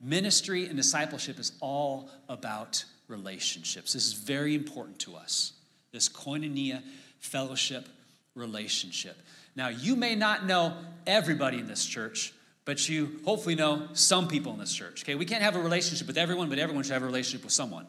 [0.00, 3.92] Ministry and discipleship is all about relationships.
[3.92, 5.52] This is very important to us.
[5.92, 6.82] This koinonia
[7.18, 7.86] fellowship
[8.34, 9.16] relationship.
[9.54, 10.74] Now, you may not know
[11.06, 12.32] everybody in this church,
[12.66, 15.04] but you hopefully know some people in this church.
[15.04, 17.52] Okay, we can't have a relationship with everyone, but everyone should have a relationship with
[17.52, 17.86] someone.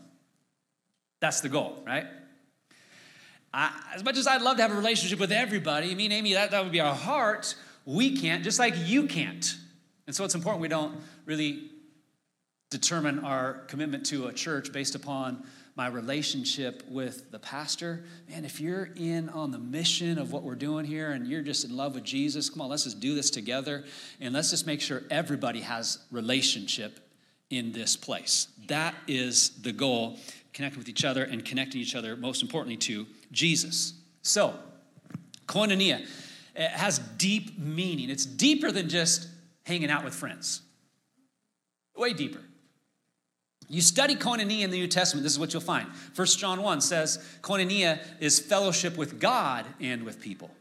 [1.20, 2.06] That's the goal, right?
[3.54, 6.34] I, as much as I'd love to have a relationship with everybody, I mean, Amy,
[6.34, 7.56] that, that would be our heart.
[7.86, 9.56] We can't, just like you can't.
[10.06, 11.72] And so it's important we don't really
[12.70, 15.44] determine our commitment to a church based upon
[15.78, 18.04] my relationship with the pastor.
[18.28, 21.64] Man, if you're in on the mission of what we're doing here and you're just
[21.64, 23.86] in love with Jesus, come on, let's just do this together
[24.20, 27.00] and let's just make sure everybody has relationship
[27.52, 28.48] in this place.
[28.68, 30.18] That is the goal,
[30.52, 33.94] connecting with each other and connecting each other, most importantly, to Jesus.
[34.24, 34.56] So,
[35.46, 36.08] koinonia
[36.56, 38.10] has deep meaning.
[38.10, 39.28] It's deeper than just
[39.64, 40.64] hanging out with friends,
[41.96, 42.42] way deeper.
[43.70, 45.88] You study koinonia in the New Testament, this is what you'll find.
[46.16, 50.52] 1 John 1 says koinonia is fellowship with God and with people.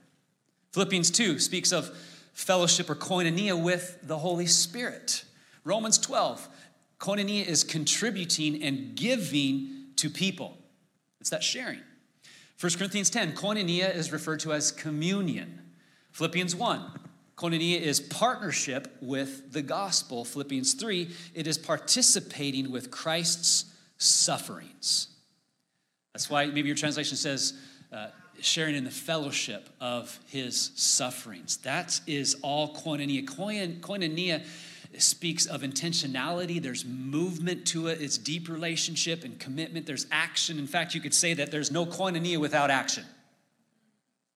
[0.72, 1.96] Philippians 2 speaks of
[2.32, 5.24] fellowship or koinonia with the Holy Spirit.
[5.64, 6.48] Romans 12,
[6.98, 10.58] koinonia is contributing and giving to people.
[11.20, 11.80] It's that sharing.
[12.60, 15.60] 1 Corinthians 10, koinonia is referred to as communion.
[16.12, 16.82] Philippians 1,
[17.36, 20.24] Koinonia is partnership with the gospel.
[20.24, 23.66] Philippians 3, it is participating with Christ's
[23.98, 25.08] sufferings.
[26.14, 27.52] That's why maybe your translation says
[27.92, 28.06] uh,
[28.40, 31.58] sharing in the fellowship of his sufferings.
[31.58, 33.28] That is all koinonia.
[33.28, 34.42] Koinonia
[34.96, 36.62] speaks of intentionality.
[36.62, 38.00] There's movement to it.
[38.00, 39.84] It's deep relationship and commitment.
[39.84, 40.58] There's action.
[40.58, 43.04] In fact, you could say that there's no koinonia without action.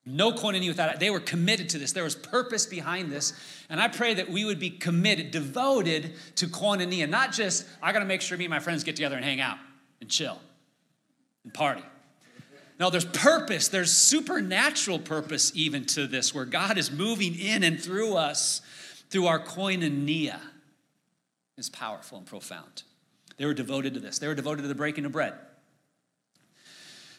[0.06, 1.00] No koinonia without it.
[1.00, 1.92] They were committed to this.
[1.92, 3.32] There was purpose behind this.
[3.68, 7.98] And I pray that we would be committed, devoted to koinonia, not just, I got
[8.00, 9.58] to make sure me and my friends get together and hang out
[10.00, 10.38] and chill
[11.44, 11.82] and party.
[12.78, 13.68] No, there's purpose.
[13.68, 18.62] There's supernatural purpose even to this, where God is moving in and through us
[19.10, 20.40] through our koinonia.
[21.58, 22.84] Is powerful and profound.
[23.36, 24.18] They were devoted to this.
[24.18, 25.34] They were devoted to the breaking of bread.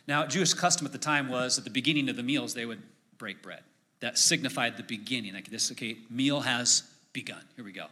[0.08, 2.82] Now, Jewish custom at the time was at the beginning of the meals, they would
[3.18, 3.62] break bread.
[4.00, 5.34] That signified the beginning.
[5.34, 6.84] Like this, okay, meal has
[7.14, 7.42] begun.
[7.56, 7.86] Here we go.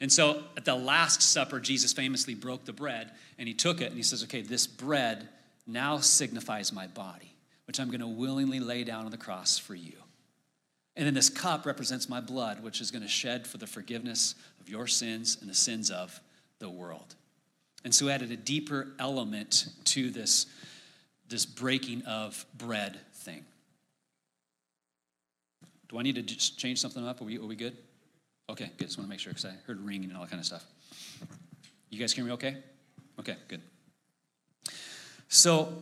[0.00, 3.86] And so at the Last Supper, Jesus famously broke the bread and he took it
[3.86, 5.28] and he says, okay, this bread
[5.66, 7.34] now signifies my body,
[7.66, 9.94] which I'm going to willingly lay down on the cross for you.
[10.96, 14.34] And then this cup represents my blood, which is going to shed for the forgiveness
[14.60, 16.20] of your sins and the sins of
[16.58, 17.14] the world.
[17.84, 20.46] And so added a deeper element to this,
[21.28, 23.44] this breaking of bread thing.
[25.88, 27.20] Do I need to just change something up?
[27.20, 27.76] Are we, are we good?
[28.50, 28.86] Okay, good.
[28.86, 30.64] Just want to make sure because I heard ringing and all that kind of stuff.
[31.90, 32.56] You guys hear me okay?
[33.18, 33.62] Okay, good.
[35.28, 35.72] So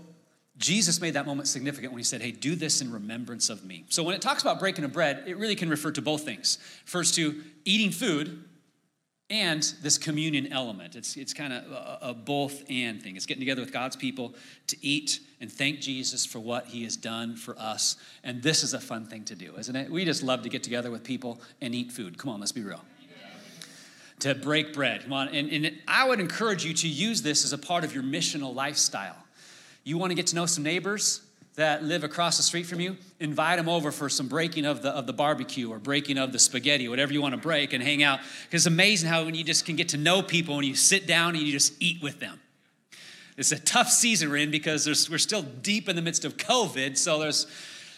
[0.58, 3.84] Jesus made that moment significant when he said, Hey, do this in remembrance of me.
[3.88, 6.58] So when it talks about breaking of bread, it really can refer to both things.
[6.84, 8.44] First, to eating food
[9.32, 10.94] and this communion element.
[10.94, 13.16] It's, it's kind of a, a both and thing.
[13.16, 14.34] It's getting together with God's people
[14.66, 17.96] to eat and thank Jesus for what he has done for us.
[18.22, 19.90] And this is a fun thing to do, isn't it?
[19.90, 22.18] We just love to get together with people and eat food.
[22.18, 22.84] Come on, let's be real.
[24.18, 25.02] To break bread.
[25.04, 25.28] Come on.
[25.28, 28.54] And, and I would encourage you to use this as a part of your missional
[28.54, 29.16] lifestyle.
[29.82, 31.22] You want to get to know some neighbors
[31.56, 32.96] that live across the street from you?
[33.20, 36.38] Invite them over for some breaking of the, of the barbecue or breaking of the
[36.38, 38.20] spaghetti, whatever you want to break, and hang out.
[38.44, 41.06] Because it's amazing how when you just can get to know people and you sit
[41.06, 42.40] down and you just eat with them.
[43.36, 46.98] It's a tough season we're in because we're still deep in the midst of COVID,
[46.98, 47.46] so there's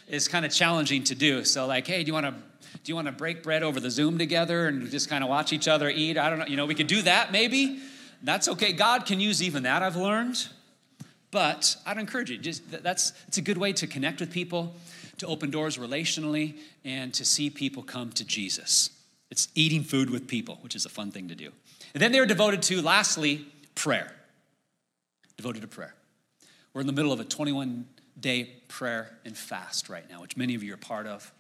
[0.07, 1.45] it's kind of challenging to do.
[1.45, 3.90] So like, hey, do you want to do you want to break bread over the
[3.90, 6.19] Zoom together and just kind of watch each other eat?
[6.19, 6.47] I don't know.
[6.47, 7.81] You know, we could do that maybe.
[8.23, 8.73] That's okay.
[8.73, 9.83] God can use even that.
[9.83, 10.49] I've learned.
[11.35, 14.73] But I'd encourage you, just that's it's a good way to connect with people,
[15.18, 18.90] to open doors relationally, and to see people come to Jesus.
[19.33, 21.51] It's eating food with people, which is a fun thing to do.
[21.92, 24.14] And then they are devoted to, lastly, prayer.
[25.37, 25.97] Devoted to prayer.
[26.73, 27.85] We're in the middle of a 21
[28.20, 31.33] day prayer and fast right now, which many of you are part of.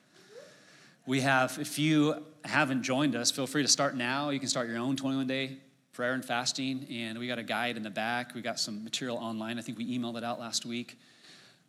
[1.06, 4.30] We have, if you haven't joined us, feel free to start now.
[4.30, 5.58] You can start your own 21 day
[5.94, 8.34] prayer and fasting, and we got a guide in the back.
[8.34, 9.58] We got some material online.
[9.58, 10.98] I think we emailed it out last week.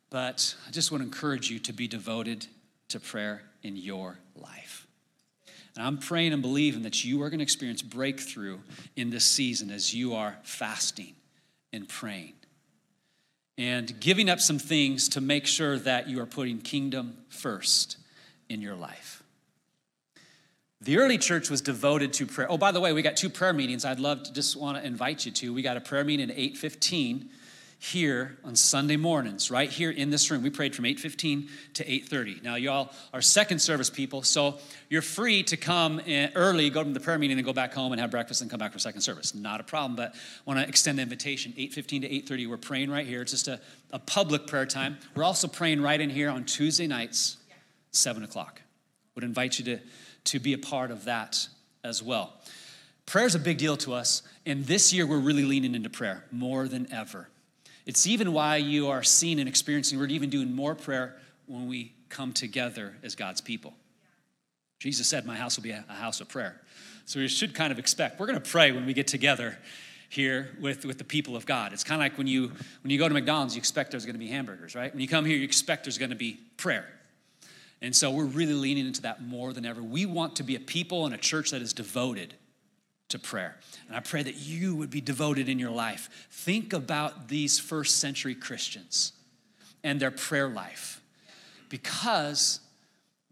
[0.09, 2.47] But I just want to encourage you to be devoted
[2.89, 4.87] to prayer in your life.
[5.75, 8.57] And I'm praying and believing that you are going to experience breakthrough
[8.95, 11.13] in this season as you are fasting
[11.71, 12.33] and praying
[13.57, 17.97] and giving up some things to make sure that you are putting kingdom first
[18.49, 19.23] in your life.
[20.81, 22.51] The early church was devoted to prayer.
[22.51, 24.85] Oh, by the way, we got two prayer meetings I'd love to just want to
[24.85, 25.53] invite you to.
[25.53, 27.29] We got a prayer meeting at 8:15
[27.79, 30.41] here on Sunday mornings, right here in this room.
[30.41, 32.41] We prayed from 8:15 to 8:30.
[32.41, 34.59] Now, y'all are second service people, so
[34.89, 37.91] you're free to come eh, early, go to the prayer meeting, and go back home
[37.91, 39.33] and have breakfast and come back for second service.
[39.33, 41.53] Not a problem, but I want to extend the invitation.
[41.57, 42.47] 8:15 to 8:30.
[42.47, 43.21] We're praying right here.
[43.21, 43.61] It's just a,
[43.91, 44.97] a public prayer time.
[45.15, 47.37] We're also praying right in here on Tuesday nights,
[47.91, 48.61] seven o'clock.
[49.15, 49.79] Would invite you to
[50.25, 51.47] to be a part of that
[51.83, 52.33] as well.
[53.05, 56.25] Prayer is a big deal to us, and this year we're really leaning into prayer
[56.31, 57.29] more than ever.
[57.85, 61.93] It's even why you are seeing and experiencing, we're even doing more prayer when we
[62.09, 63.73] come together as God's people.
[64.79, 66.61] Jesus said, My house will be a house of prayer.
[67.05, 69.57] So we should kind of expect, we're going to pray when we get together
[70.09, 71.73] here with, with the people of God.
[71.73, 74.15] It's kind of like when you when you go to McDonald's, you expect there's going
[74.15, 74.91] to be hamburgers, right?
[74.93, 76.87] When you come here, you expect there's going to be prayer.
[77.81, 79.83] And so we're really leaning into that more than ever.
[79.83, 82.33] We want to be a people and a church that is devoted
[83.09, 83.57] to prayer.
[83.87, 86.27] And I pray that you would be devoted in your life.
[86.31, 89.13] Think about these first century Christians
[89.83, 91.01] and their prayer life
[91.69, 92.59] because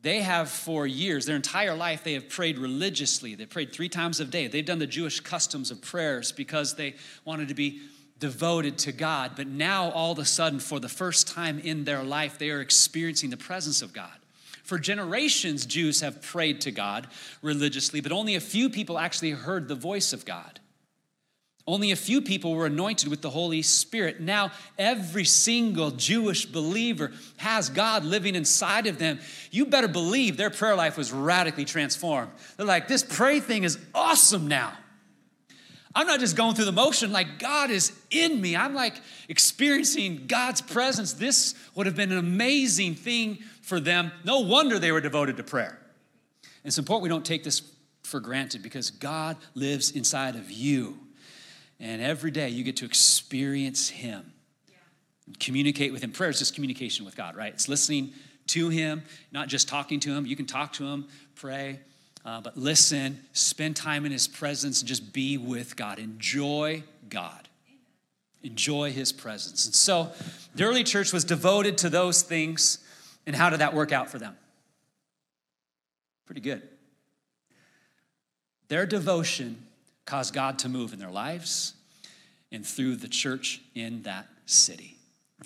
[0.01, 3.35] they have for years, their entire life, they have prayed religiously.
[3.35, 4.47] They prayed three times a day.
[4.47, 7.81] They've done the Jewish customs of prayers because they wanted to be
[8.19, 9.31] devoted to God.
[9.35, 12.61] But now, all of a sudden, for the first time in their life, they are
[12.61, 14.11] experiencing the presence of God.
[14.63, 17.07] For generations, Jews have prayed to God
[17.41, 20.59] religiously, but only a few people actually heard the voice of God.
[21.65, 24.19] Only a few people were anointed with the Holy Spirit.
[24.19, 29.19] Now, every single Jewish believer has God living inside of them.
[29.49, 32.31] You better believe their prayer life was radically transformed.
[32.57, 34.73] They're like, this pray thing is awesome now.
[35.95, 38.55] I'm not just going through the motion, like God is in me.
[38.55, 38.95] I'm like
[39.29, 41.13] experiencing God's presence.
[41.13, 44.11] This would have been an amazing thing for them.
[44.23, 45.79] No wonder they were devoted to prayer.
[46.63, 47.61] It's important we don't take this
[48.03, 50.99] for granted because God lives inside of you.
[51.79, 54.31] And every day you get to experience Him,
[55.39, 56.11] communicate with Him.
[56.11, 57.53] Prayer is just communication with God, right?
[57.53, 58.13] It's listening
[58.47, 60.25] to Him, not just talking to Him.
[60.25, 61.79] You can talk to Him, pray,
[62.25, 65.99] uh, but listen, spend time in His presence, and just be with God.
[65.99, 67.49] Enjoy God.
[68.43, 69.65] Enjoy His presence.
[69.65, 70.11] And so
[70.55, 72.82] the early church was devoted to those things.
[73.25, 74.35] And how did that work out for them?
[76.25, 76.61] Pretty good.
[78.67, 79.65] Their devotion
[80.05, 81.73] caused God to move in their lives
[82.51, 84.97] and through the church in that city.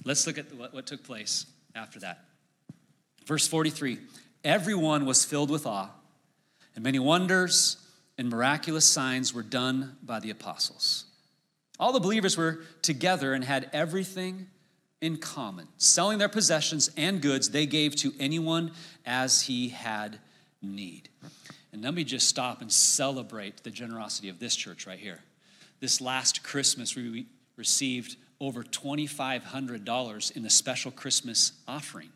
[0.03, 2.25] Let's look at what, what took place after that.
[3.25, 3.99] Verse 43
[4.43, 5.89] Everyone was filled with awe,
[6.75, 7.77] and many wonders
[8.17, 11.05] and miraculous signs were done by the apostles.
[11.79, 14.47] All the believers were together and had everything
[15.01, 15.67] in common.
[15.77, 18.71] Selling their possessions and goods, they gave to anyone
[19.05, 20.19] as he had
[20.61, 21.09] need.
[21.71, 25.19] And let me just stop and celebrate the generosity of this church right here.
[25.79, 32.09] This last Christmas, we received over $2,500 in the special Christmas offering.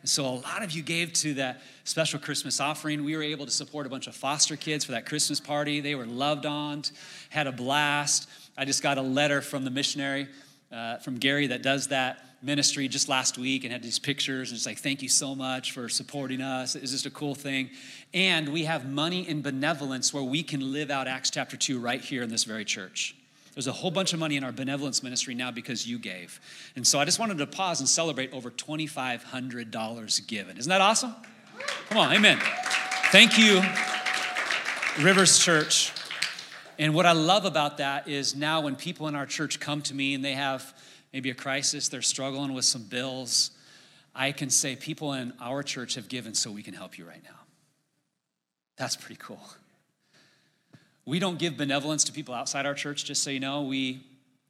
[0.00, 3.04] And so a lot of you gave to that special Christmas offering.
[3.04, 5.80] We were able to support a bunch of foster kids for that Christmas party.
[5.80, 6.82] They were loved on,
[7.28, 8.28] had a blast.
[8.56, 10.28] I just got a letter from the missionary,
[10.72, 14.56] uh, from Gary, that does that ministry just last week and had these pictures and
[14.56, 16.74] it's like thank you so much for supporting us.
[16.74, 17.70] It's just a cool thing.
[18.14, 22.00] And we have money in benevolence where we can live out acts chapter 2 right
[22.00, 23.14] here in this very church.
[23.54, 26.40] There's a whole bunch of money in our benevolence ministry now because you gave.
[26.76, 30.56] And so i just wanted to pause and celebrate over $2500 given.
[30.56, 31.14] Isn't that awesome?
[31.88, 32.38] Come on amen.
[33.10, 33.60] Thank you
[35.04, 35.92] rivers church
[36.80, 39.94] and what i love about that is now when people in our church come to
[39.94, 40.74] me and they have
[41.12, 43.50] maybe a crisis, they're struggling with some bills,
[44.14, 47.22] I can say, people in our church have given so we can help you right
[47.22, 47.38] now.
[48.76, 49.40] That's pretty cool.
[51.04, 53.62] We don't give benevolence to people outside our church, just so you know.
[53.62, 54.04] We,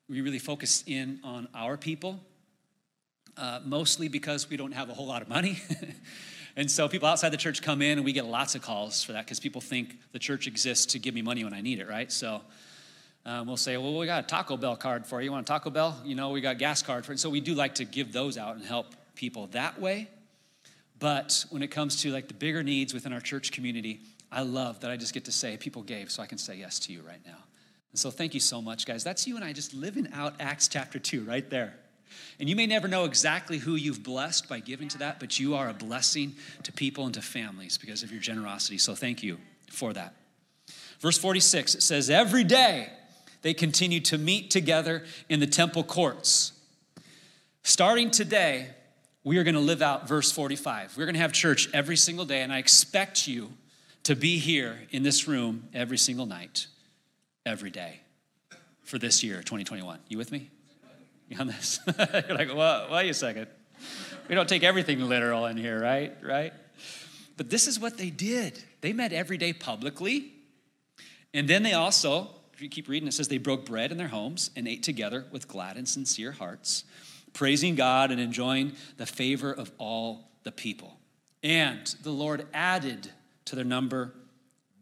[0.09, 2.21] we really focus in on our people,
[3.37, 5.61] uh, mostly because we don't have a whole lot of money.
[6.61, 9.13] and so people outside the church come in and we get lots of calls for
[9.13, 11.89] that because people think the church exists to give me money when I need it,
[11.89, 12.13] right?
[12.13, 12.43] So
[13.25, 15.25] um, we'll say, well, we got a Taco Bell card for you.
[15.25, 15.99] You want a Taco Bell?
[16.05, 17.19] You know, we got gas card for it.
[17.19, 20.11] So we do like to give those out and help people that way.
[20.99, 24.81] But when it comes to like the bigger needs within our church community, I love
[24.81, 27.01] that I just get to say, people gave, so I can say yes to you
[27.01, 27.39] right now.
[27.91, 29.03] And so thank you so much, guys.
[29.03, 31.73] That's you and I just living out Acts chapter 2 right there.
[32.39, 35.55] And you may never know exactly who you've blessed by giving to that, but you
[35.55, 38.79] are a blessing to people and to families because of your generosity.
[38.79, 39.39] So thank you
[39.71, 40.15] for that.
[41.01, 42.89] Verse 46, it says, Every day,
[43.43, 46.53] they continue to meet together in the temple courts.
[47.63, 48.69] Starting today,
[49.25, 50.97] we are going to live out verse 45.
[50.97, 53.53] We're going to have church every single day, and I expect you
[54.05, 56.67] to be here in this room every single night,
[57.45, 58.01] every day
[58.83, 59.99] for this year, 2021.
[60.09, 60.51] You with me?
[61.39, 61.81] On this?
[62.29, 63.47] You're like, well, wait a second.
[64.29, 66.17] We don't take everything literal in here, right?
[66.23, 66.53] Right?
[67.37, 68.63] But this is what they did.
[68.81, 70.33] They met every day publicly,
[71.33, 74.09] and then they also if you keep reading, it says they broke bread in their
[74.09, 76.85] homes and ate together with glad and sincere hearts,
[77.33, 80.99] praising God and enjoying the favor of all the people.
[81.43, 83.11] And the Lord added
[83.47, 84.13] to their number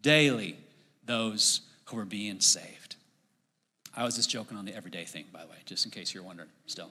[0.01, 0.57] daily
[1.05, 2.78] those who were being saved.
[3.99, 6.23] I was just joking on the everyday thing, by the way, just in case you're
[6.23, 6.89] wondering still.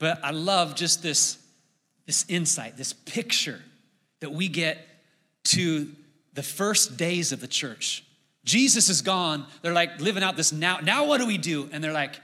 [0.00, 1.38] But I love just this,
[2.06, 3.60] this insight, this picture
[4.18, 4.78] that we get
[5.44, 5.88] to
[6.34, 8.02] the first days of the church
[8.44, 9.44] Jesus is gone.
[9.60, 10.78] They're like living out this now.
[10.78, 11.68] Now, what do we do?
[11.70, 12.18] And they're like,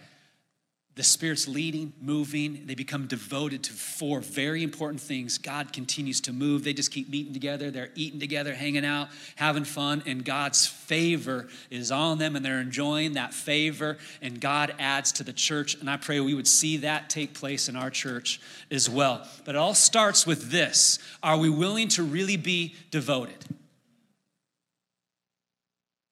[0.97, 2.67] the Spirit's leading, moving.
[2.67, 5.39] They become devoted to four very important things.
[5.39, 6.63] God continues to move.
[6.63, 7.73] They just keep meeting together.
[7.73, 12.61] They're eating together, hanging out, having fun, and God's favor is on them, and they're
[12.61, 15.75] enjoying that favor, and God adds to the church.
[15.75, 18.41] And I pray we would see that take place in our church
[18.71, 19.27] as well.
[19.45, 23.45] But it all starts with this Are we willing to really be devoted?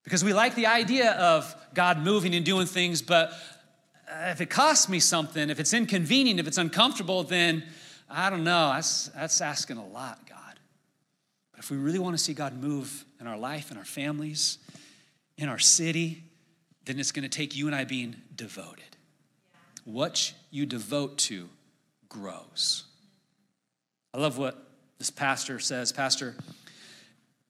[0.05, 3.33] Because we like the idea of God moving and doing things, but
[4.13, 7.63] Uh, if it costs me something, if it's inconvenient, if it's uncomfortable, then
[8.11, 8.73] I don't know.
[8.73, 10.59] That's, that's asking a lot, God.
[11.53, 14.59] But if we really want to see God move in our life, in our families,
[15.39, 16.25] in our city,
[16.85, 18.97] then it's going to take you and I being devoted.
[19.85, 21.49] What you devote to
[22.09, 22.85] grows.
[24.13, 25.91] I love what this pastor says.
[25.91, 26.37] Pastor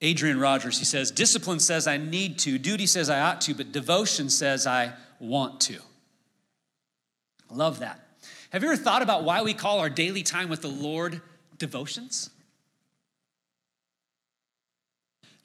[0.00, 3.72] Adrian Rogers, he says, Discipline says I need to, duty says I ought to, but
[3.72, 5.80] devotion says I want to.
[7.55, 8.00] Love that.
[8.50, 11.20] Have you ever thought about why we call our daily time with the Lord
[11.59, 12.30] devotions?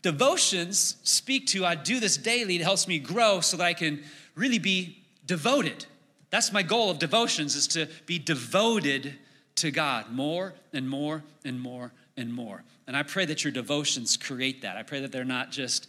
[0.01, 4.03] Devotions speak to I do this daily, it helps me grow so that I can
[4.35, 5.85] really be devoted.
[6.29, 9.15] That's my goal of devotions is to be devoted
[9.55, 12.63] to God more and more and more and more.
[12.85, 14.77] And I pray that your devotions create that.
[14.77, 15.87] I pray that they're not just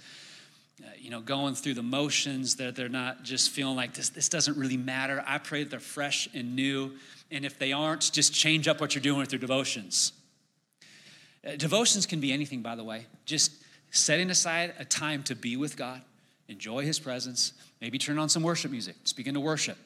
[0.99, 4.57] you know, going through the motions, that they're not just feeling like this, this doesn't
[4.57, 5.23] really matter.
[5.27, 6.93] I pray that they're fresh and new.
[7.31, 10.13] And if they aren't, just change up what you're doing with your devotions.
[11.47, 13.07] Uh, devotions can be anything, by the way.
[13.25, 13.53] Just
[13.91, 16.03] setting aside a time to be with God,
[16.49, 19.77] enjoy His presence, maybe turn on some worship music, just begin to worship.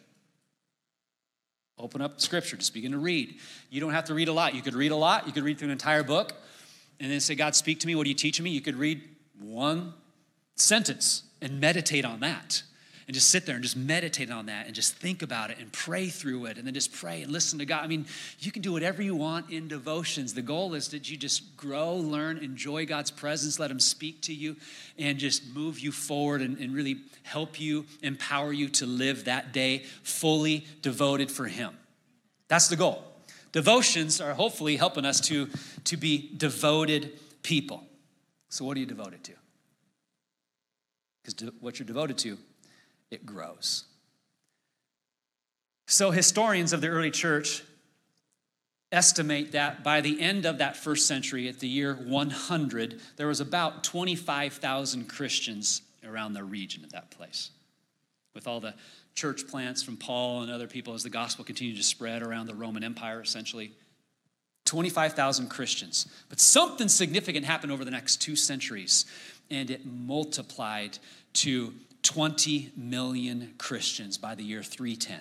[1.78, 3.38] Open up scripture, just begin to read.
[3.70, 4.54] You don't have to read a lot.
[4.54, 6.32] You could read a lot, you could read through an entire book,
[7.00, 7.94] and then say, God, speak to me.
[7.94, 8.50] What are you teaching me?
[8.50, 9.02] You could read
[9.40, 9.94] one
[10.56, 12.62] sentence and meditate on that
[13.06, 15.72] and just sit there and just meditate on that and just think about it and
[15.72, 17.84] pray through it and then just pray and listen to God.
[17.84, 18.06] I mean,
[18.38, 20.34] you can do whatever you want in devotions.
[20.34, 24.34] The goal is that you just grow, learn, enjoy God's presence, let Him speak to
[24.34, 24.56] you,
[24.98, 29.52] and just move you forward and, and really help you, empower you to live that
[29.52, 31.76] day fully devoted for Him.
[32.48, 33.04] That's the goal.
[33.52, 35.48] Devotions are hopefully helping us to,
[35.84, 37.84] to be devoted people.
[38.48, 39.32] So, what are you devoted to?
[41.22, 42.38] Because what you're devoted to
[43.10, 43.84] it grows.
[45.86, 47.62] So, historians of the early church
[48.90, 53.40] estimate that by the end of that first century, at the year 100, there was
[53.40, 57.50] about 25,000 Christians around the region of that place.
[58.34, 58.74] With all the
[59.14, 62.54] church plants from Paul and other people as the gospel continued to spread around the
[62.54, 63.72] Roman Empire, essentially.
[64.64, 66.06] 25,000 Christians.
[66.28, 69.04] But something significant happened over the next two centuries,
[69.50, 70.98] and it multiplied
[71.34, 71.72] to
[72.02, 75.20] 20 million Christians by the year 310.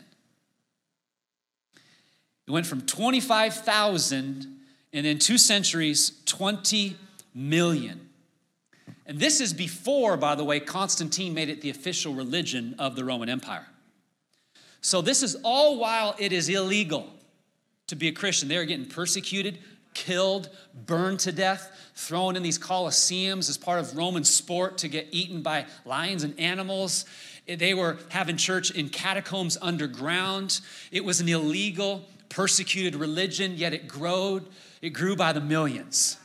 [2.47, 4.57] It went from 25,000
[4.93, 6.97] and in two centuries, 20
[7.34, 8.09] million.
[9.05, 13.05] And this is before, by the way, Constantine made it the official religion of the
[13.05, 13.67] Roman Empire.
[14.82, 17.07] So this is all while it is illegal
[17.88, 18.47] to be a Christian.
[18.49, 19.59] They are getting persecuted,
[19.94, 20.50] killed,
[20.86, 25.42] burned to death, thrown in these coliseums as part of Roman sport to get eaten
[25.42, 27.06] by lions and animals.
[27.48, 30.62] They were having church in catacombs underground.
[30.92, 34.42] It was an illegal, persecuted religion, yet it grew,
[34.82, 36.18] it grew by the millions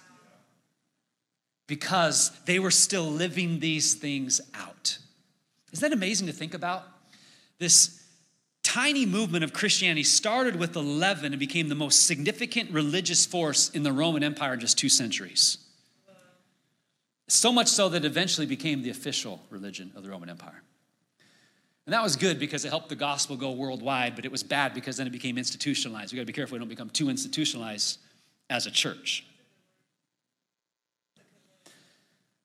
[1.67, 4.99] because they were still living these things out.
[5.73, 6.85] Isn't that amazing to think about?
[7.59, 8.06] This
[8.67, 13.85] tiny movement of Christianity started with 11 and became the most significant religious force in
[13.85, 15.59] the Roman Empire in just two centuries.
[17.29, 20.63] So much so that it eventually became the official religion of the Roman Empire.
[21.87, 24.75] And that was good because it helped the gospel go worldwide, but it was bad
[24.75, 26.13] because then it became institutionalized.
[26.13, 28.01] We gotta be careful we don't become too institutionalized
[28.51, 29.25] as a church.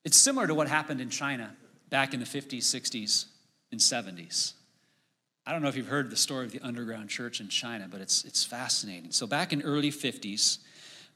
[0.05, 1.55] It's similar to what happened in China
[1.89, 3.25] back in the 50s, 60s,
[3.71, 4.53] and 70s.
[5.51, 7.99] I don't know if you've heard the story of the underground church in China, but
[7.99, 9.11] it's, it's fascinating.
[9.11, 10.59] So, back in early 50s,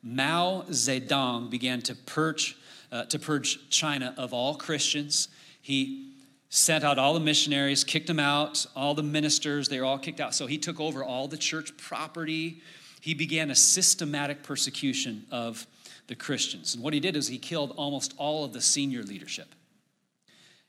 [0.03, 2.57] Mao Zedong began to purge,
[2.91, 5.29] uh, to purge China of all Christians.
[5.61, 6.11] He
[6.49, 10.19] sent out all the missionaries, kicked them out, all the ministers, they were all kicked
[10.19, 10.35] out.
[10.35, 12.61] So, he took over all the church property.
[12.99, 15.65] He began a systematic persecution of
[16.07, 16.75] the Christians.
[16.75, 19.55] And what he did is he killed almost all of the senior leadership.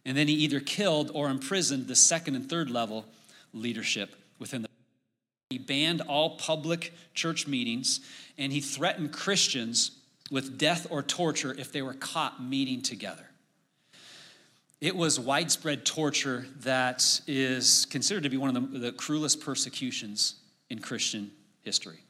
[0.04, 3.06] And then he either killed or imprisoned the second and third level
[3.56, 4.68] leadership within the
[5.50, 8.00] he banned all public church meetings
[8.36, 9.92] and he threatened Christians
[10.28, 13.30] with death or torture if they were caught meeting together.
[14.80, 20.34] It was widespread torture that is considered to be one of the, the cruelest persecutions
[20.68, 21.30] in Christian
[21.62, 22.00] history.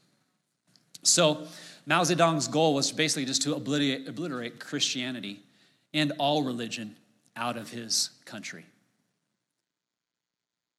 [1.03, 1.47] So,
[1.85, 5.41] Mao Zedong's goal was basically just to obliterate, obliterate Christianity
[5.93, 6.97] and all religion
[7.37, 8.65] out of his country.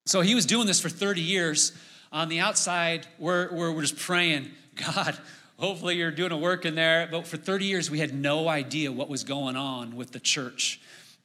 [0.08, 1.72] So he was doing this for 30 years.
[2.12, 5.18] On the outside, we're, we're, we're just praying, God,
[5.58, 7.06] hopefully you're doing a work in there.
[7.10, 10.80] But for 30 years, we had no idea what was going on with the church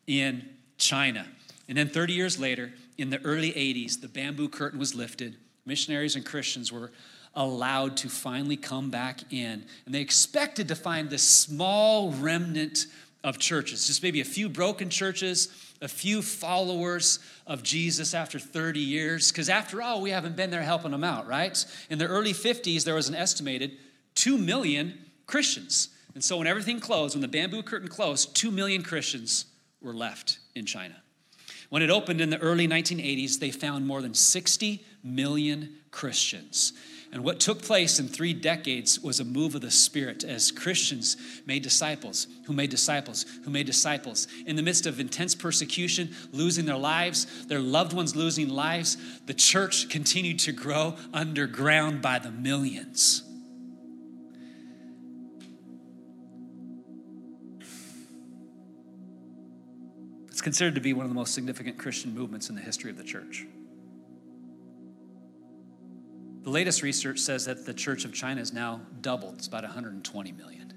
[0.05, 1.25] in China.
[1.69, 5.37] And then 30 years later, in the early 80s, the bamboo curtain was lifted.
[5.65, 6.91] Missionaries and Christians were
[7.35, 9.63] allowed to finally come back in.
[9.85, 12.87] And they expected to find this small remnant
[13.23, 15.47] of churches, just maybe a few broken churches,
[15.81, 19.31] a few followers of Jesus after 30 years.
[19.31, 21.65] Because after all, we haven't been there helping them out, right?
[21.89, 23.77] In the early 50s, there was an estimated
[24.15, 25.89] 2 million Christians.
[26.15, 29.45] And so when everything closed, when the bamboo curtain closed, 2 million Christians
[29.81, 30.95] were left in China.
[31.69, 36.73] When it opened in the early 1980s, they found more than 60 million Christians.
[37.13, 41.15] And what took place in three decades was a move of the Spirit as Christians
[41.45, 44.27] made disciples, who made disciples, who made disciples.
[44.47, 48.97] In the midst of intense persecution, losing their lives, their loved ones losing lives,
[49.27, 53.21] the church continued to grow underground by the millions.
[60.29, 62.97] It's considered to be one of the most significant Christian movements in the history of
[62.97, 63.45] the church.
[66.43, 69.35] The latest research says that the Church of China is now doubled.
[69.35, 70.73] It's about 120 million.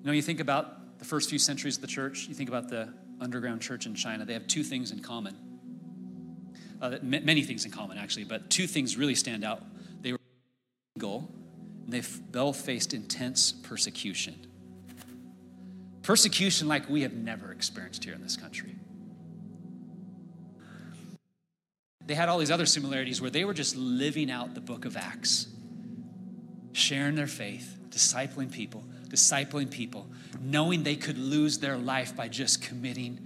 [0.00, 2.68] You know, you think about the first few centuries of the church, you think about
[2.68, 5.36] the underground church in China, they have two things in common.
[6.80, 9.62] Uh, many things in common, actually, but two things really stand out.
[10.02, 10.18] They were
[10.98, 11.30] goal,
[11.84, 14.46] and they both faced intense persecution.
[16.02, 18.76] Persecution like we have never experienced here in this country.
[22.06, 24.96] They had all these other similarities where they were just living out the book of
[24.96, 25.48] Acts,
[26.72, 30.06] sharing their faith, discipling people, discipling people,
[30.40, 33.18] knowing they could lose their life by just committing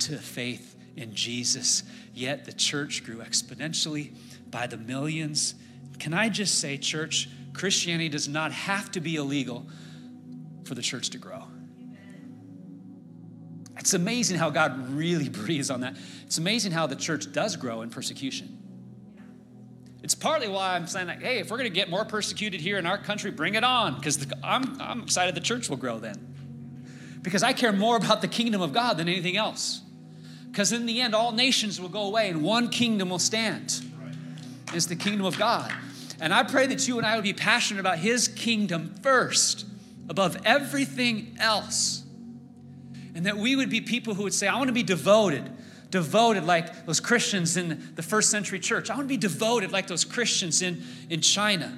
[0.00, 1.82] to faith in Jesus.
[2.12, 4.14] Yet the church grew exponentially
[4.50, 5.54] by the millions.
[5.98, 9.66] Can I just say, church, Christianity does not have to be illegal
[10.64, 11.44] for the church to grow.
[13.86, 15.96] It's amazing how God really breathes on that.
[16.24, 18.58] It's amazing how the church does grow in persecution.
[20.02, 22.78] It's partly why I'm saying, like, hey, if we're going to get more persecuted here
[22.78, 26.16] in our country, bring it on, because I'm, I'm excited the church will grow then.
[27.22, 29.82] Because I care more about the kingdom of God than anything else.
[30.50, 33.84] Because in the end, all nations will go away and one kingdom will stand.
[34.74, 35.72] It's the kingdom of God.
[36.20, 39.64] And I pray that you and I would be passionate about His kingdom first,
[40.08, 42.02] above everything else.
[43.16, 45.50] And that we would be people who would say, I want to be devoted,
[45.90, 48.90] devoted like those Christians in the first century church.
[48.90, 51.76] I want to be devoted like those Christians in, in China.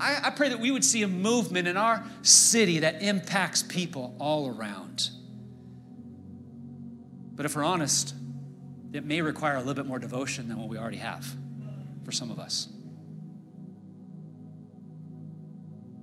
[0.00, 4.16] I, I pray that we would see a movement in our city that impacts people
[4.18, 5.10] all around.
[7.34, 8.14] But if we're honest,
[8.94, 11.36] it may require a little bit more devotion than what we already have
[12.06, 12.68] for some of us.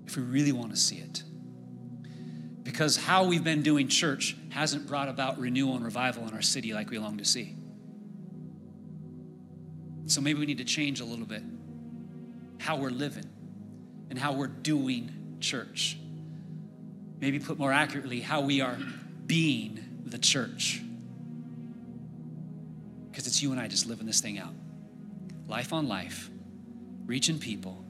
[0.05, 1.23] If we really want to see it
[2.73, 6.73] because how we've been doing church hasn't brought about renewal and revival in our city
[6.73, 7.55] like we long to see.
[10.07, 11.43] So maybe we need to change a little bit
[12.57, 13.29] how we're living
[14.09, 15.99] and how we're doing church.
[17.19, 18.79] Maybe put more accurately, how we are
[19.27, 20.81] being the church.
[23.11, 24.55] Because it's you and I just living this thing out.
[25.47, 26.31] Life on life,
[27.05, 27.82] reaching people,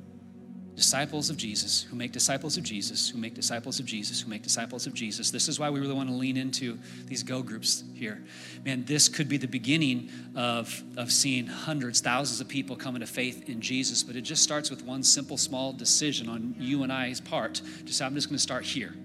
[0.76, 4.42] disciples of Jesus, who make disciples of Jesus, who make disciples of Jesus, who make
[4.42, 5.30] disciples of Jesus.
[5.30, 8.24] This is why we really want to lean into these go groups here.
[8.66, 13.08] Man, this could be the beginning of, of seeing hundreds, thousands of people coming to
[13.08, 16.92] faith in Jesus, but it just starts with one simple, small decision on you and
[16.92, 17.62] I's part.
[17.86, 18.96] Just I'm just going to start here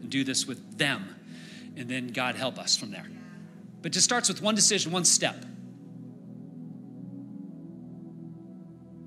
[0.00, 1.14] and do this with them,
[1.76, 3.06] and then God help us from there.
[3.80, 5.44] But it just starts with one decision, one step.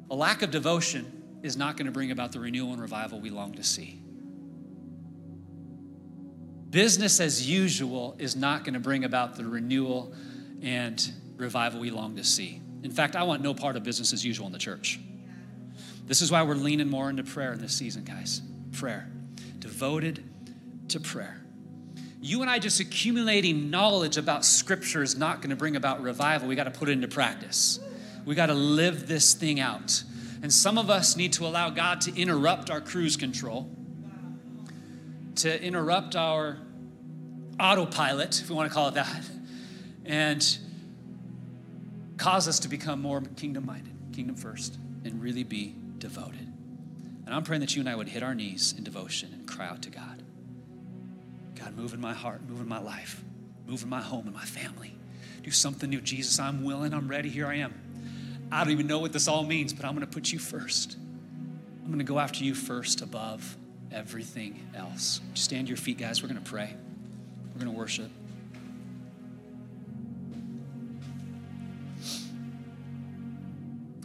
[0.10, 3.30] A lack of devotion is not going to bring about the renewal and revival we
[3.30, 4.02] long to see.
[6.70, 10.14] Business as usual is not going to bring about the renewal
[10.62, 12.62] and revival we long to see.
[12.84, 15.00] In fact, I want no part of business as usual in the church.
[16.06, 18.42] This is why we're leaning more into prayer in this season, guys.
[18.72, 19.10] Prayer,
[19.60, 20.24] devoted
[20.90, 21.42] to prayer.
[22.22, 26.48] You and I just accumulating knowledge about Scripture is not going to bring about revival.
[26.48, 27.80] We got to put it into practice.
[28.26, 30.04] We got to live this thing out.
[30.42, 33.70] And some of us need to allow God to interrupt our cruise control,
[35.36, 36.58] to interrupt our
[37.60, 39.24] autopilot, if we want to call it that,
[40.06, 40.58] and
[42.18, 46.48] cause us to become more kingdom minded, kingdom first, and really be devoted.
[47.26, 49.68] And I'm praying that you and I would hit our knees in devotion and cry
[49.68, 50.24] out to God.
[51.56, 53.22] God, move in my heart, move in my life,
[53.68, 54.96] move in my home and my family.
[55.44, 56.02] Do something new.
[56.02, 57.74] Jesus, I'm willing, I'm ready, here I am.
[58.52, 60.98] I don't even know what this all means, but I'm going to put you first.
[61.84, 63.58] I'm going to go after you first above
[63.92, 65.22] everything else.
[65.34, 66.22] Stand your feet, guys.
[66.22, 66.74] We're going to pray.
[67.54, 68.10] We're going to worship.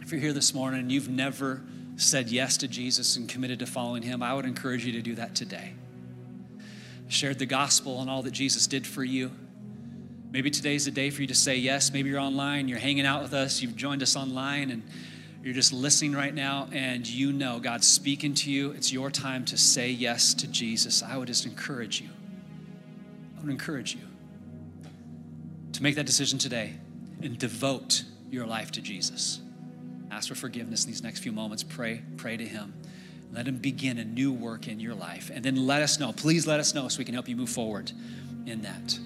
[0.01, 1.63] If you're here this morning and you've never
[1.95, 5.15] said yes to Jesus and committed to following him, I would encourage you to do
[5.15, 5.73] that today.
[7.07, 9.31] shared the gospel and all that Jesus did for you.
[10.35, 11.93] Maybe today's the day for you to say yes.
[11.93, 14.83] Maybe you're online, you're hanging out with us, you've joined us online, and
[15.41, 18.71] you're just listening right now, and you know God's speaking to you.
[18.71, 21.01] It's your time to say yes to Jesus.
[21.01, 22.09] I would just encourage you.
[23.37, 24.01] I would encourage you
[25.71, 26.73] to make that decision today
[27.21, 29.39] and devote your life to Jesus.
[30.11, 31.63] Ask for forgiveness in these next few moments.
[31.63, 32.73] Pray, pray to Him.
[33.31, 35.31] Let Him begin a new work in your life.
[35.33, 36.11] And then let us know.
[36.11, 37.93] Please let us know so we can help you move forward
[38.45, 38.99] in that.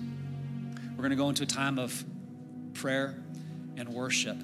[1.00, 2.04] We're going to go into a time of
[2.74, 3.16] prayer
[3.78, 4.36] and worship.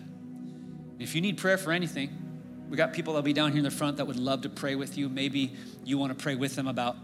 [1.00, 2.10] If you need prayer for anything,
[2.70, 4.76] we got people that'll be down here in the front that would love to pray
[4.76, 5.10] with you.
[5.10, 5.52] Maybe
[5.84, 6.96] you want to pray with them about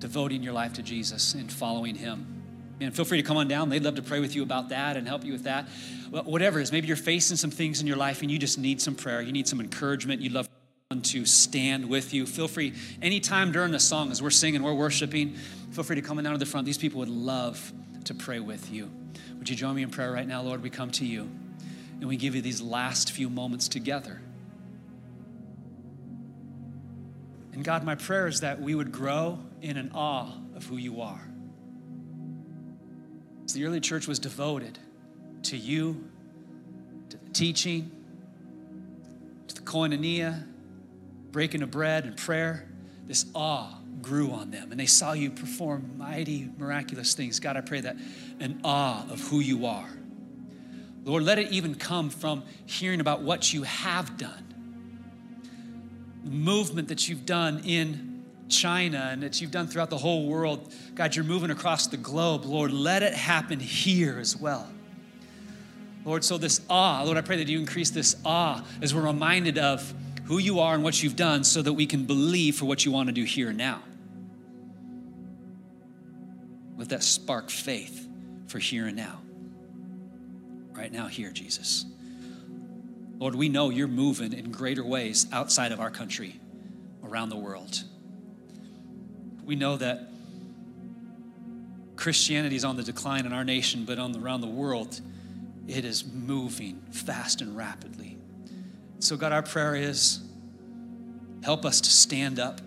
[0.00, 2.42] devoting your life to Jesus and following Him.
[2.78, 3.70] And feel free to come on down.
[3.70, 5.66] They'd love to pray with you about that and help you with that.
[6.10, 8.82] Whatever it is, maybe you're facing some things in your life and you just need
[8.82, 9.22] some prayer.
[9.22, 10.20] You need some encouragement.
[10.20, 10.46] You'd love
[10.90, 12.26] to stand with you.
[12.26, 15.36] Feel free, anytime during the song, as we're singing, we're worshiping,
[15.70, 16.66] feel free to come on down to the front.
[16.66, 17.72] These people would love
[18.06, 18.90] to pray with you.
[19.38, 20.62] Would you join me in prayer right now, Lord?
[20.62, 21.28] We come to you
[22.00, 24.20] and we give you these last few moments together.
[27.52, 31.00] And God, my prayer is that we would grow in an awe of who you
[31.00, 31.26] are.
[33.44, 34.78] As the early church was devoted
[35.44, 36.08] to you,
[37.08, 37.90] to the teaching,
[39.48, 40.46] to the koinonia,
[41.32, 42.68] breaking of bread and prayer,
[43.06, 47.40] this awe grew on them and they saw you perform mighty, miraculous things.
[47.40, 47.96] God, I pray that
[48.38, 49.88] an awe of who you are.
[51.04, 54.54] Lord, let it even come from hearing about what you have done,
[56.24, 60.72] the movement that you've done in China and that you've done throughout the whole world.
[60.94, 62.44] God, you're moving across the globe.
[62.44, 64.68] Lord, let it happen here as well.
[66.04, 69.58] Lord, so this awe, Lord, I pray that you increase this awe as we're reminded
[69.58, 69.92] of
[70.26, 72.92] who you are and what you've done so that we can believe for what you
[72.92, 73.82] want to do here now.
[76.76, 78.06] Let that spark faith
[78.46, 79.20] for here and now.
[80.72, 81.86] Right now, here, Jesus.
[83.18, 86.38] Lord, we know you're moving in greater ways outside of our country,
[87.02, 87.82] around the world.
[89.44, 90.10] We know that
[91.96, 95.00] Christianity is on the decline in our nation, but on the, around the world,
[95.66, 98.18] it is moving fast and rapidly.
[98.98, 100.20] So, God, our prayer is
[101.42, 102.60] help us to stand up,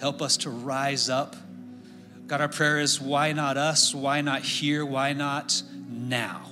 [0.00, 1.36] help us to rise up.
[2.26, 3.94] God, our prayer is why not us?
[3.94, 4.84] Why not here?
[4.84, 6.50] Why not now?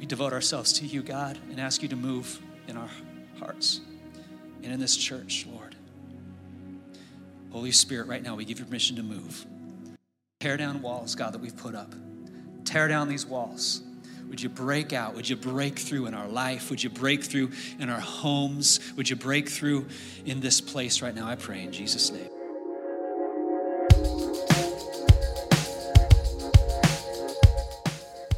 [0.00, 2.90] We devote ourselves to you, God, and ask you to move in our
[3.38, 3.80] hearts
[4.62, 5.76] and in this church, Lord.
[7.52, 9.46] Holy Spirit, right now we give you permission to move.
[10.40, 11.94] Tear down walls, God, that we've put up.
[12.64, 13.82] Tear down these walls.
[14.28, 15.14] Would you break out?
[15.14, 16.68] Would you break through in our life?
[16.70, 18.80] Would you break through in our homes?
[18.96, 19.86] Would you break through
[20.24, 21.28] in this place right now?
[21.28, 22.28] I pray in Jesus' name.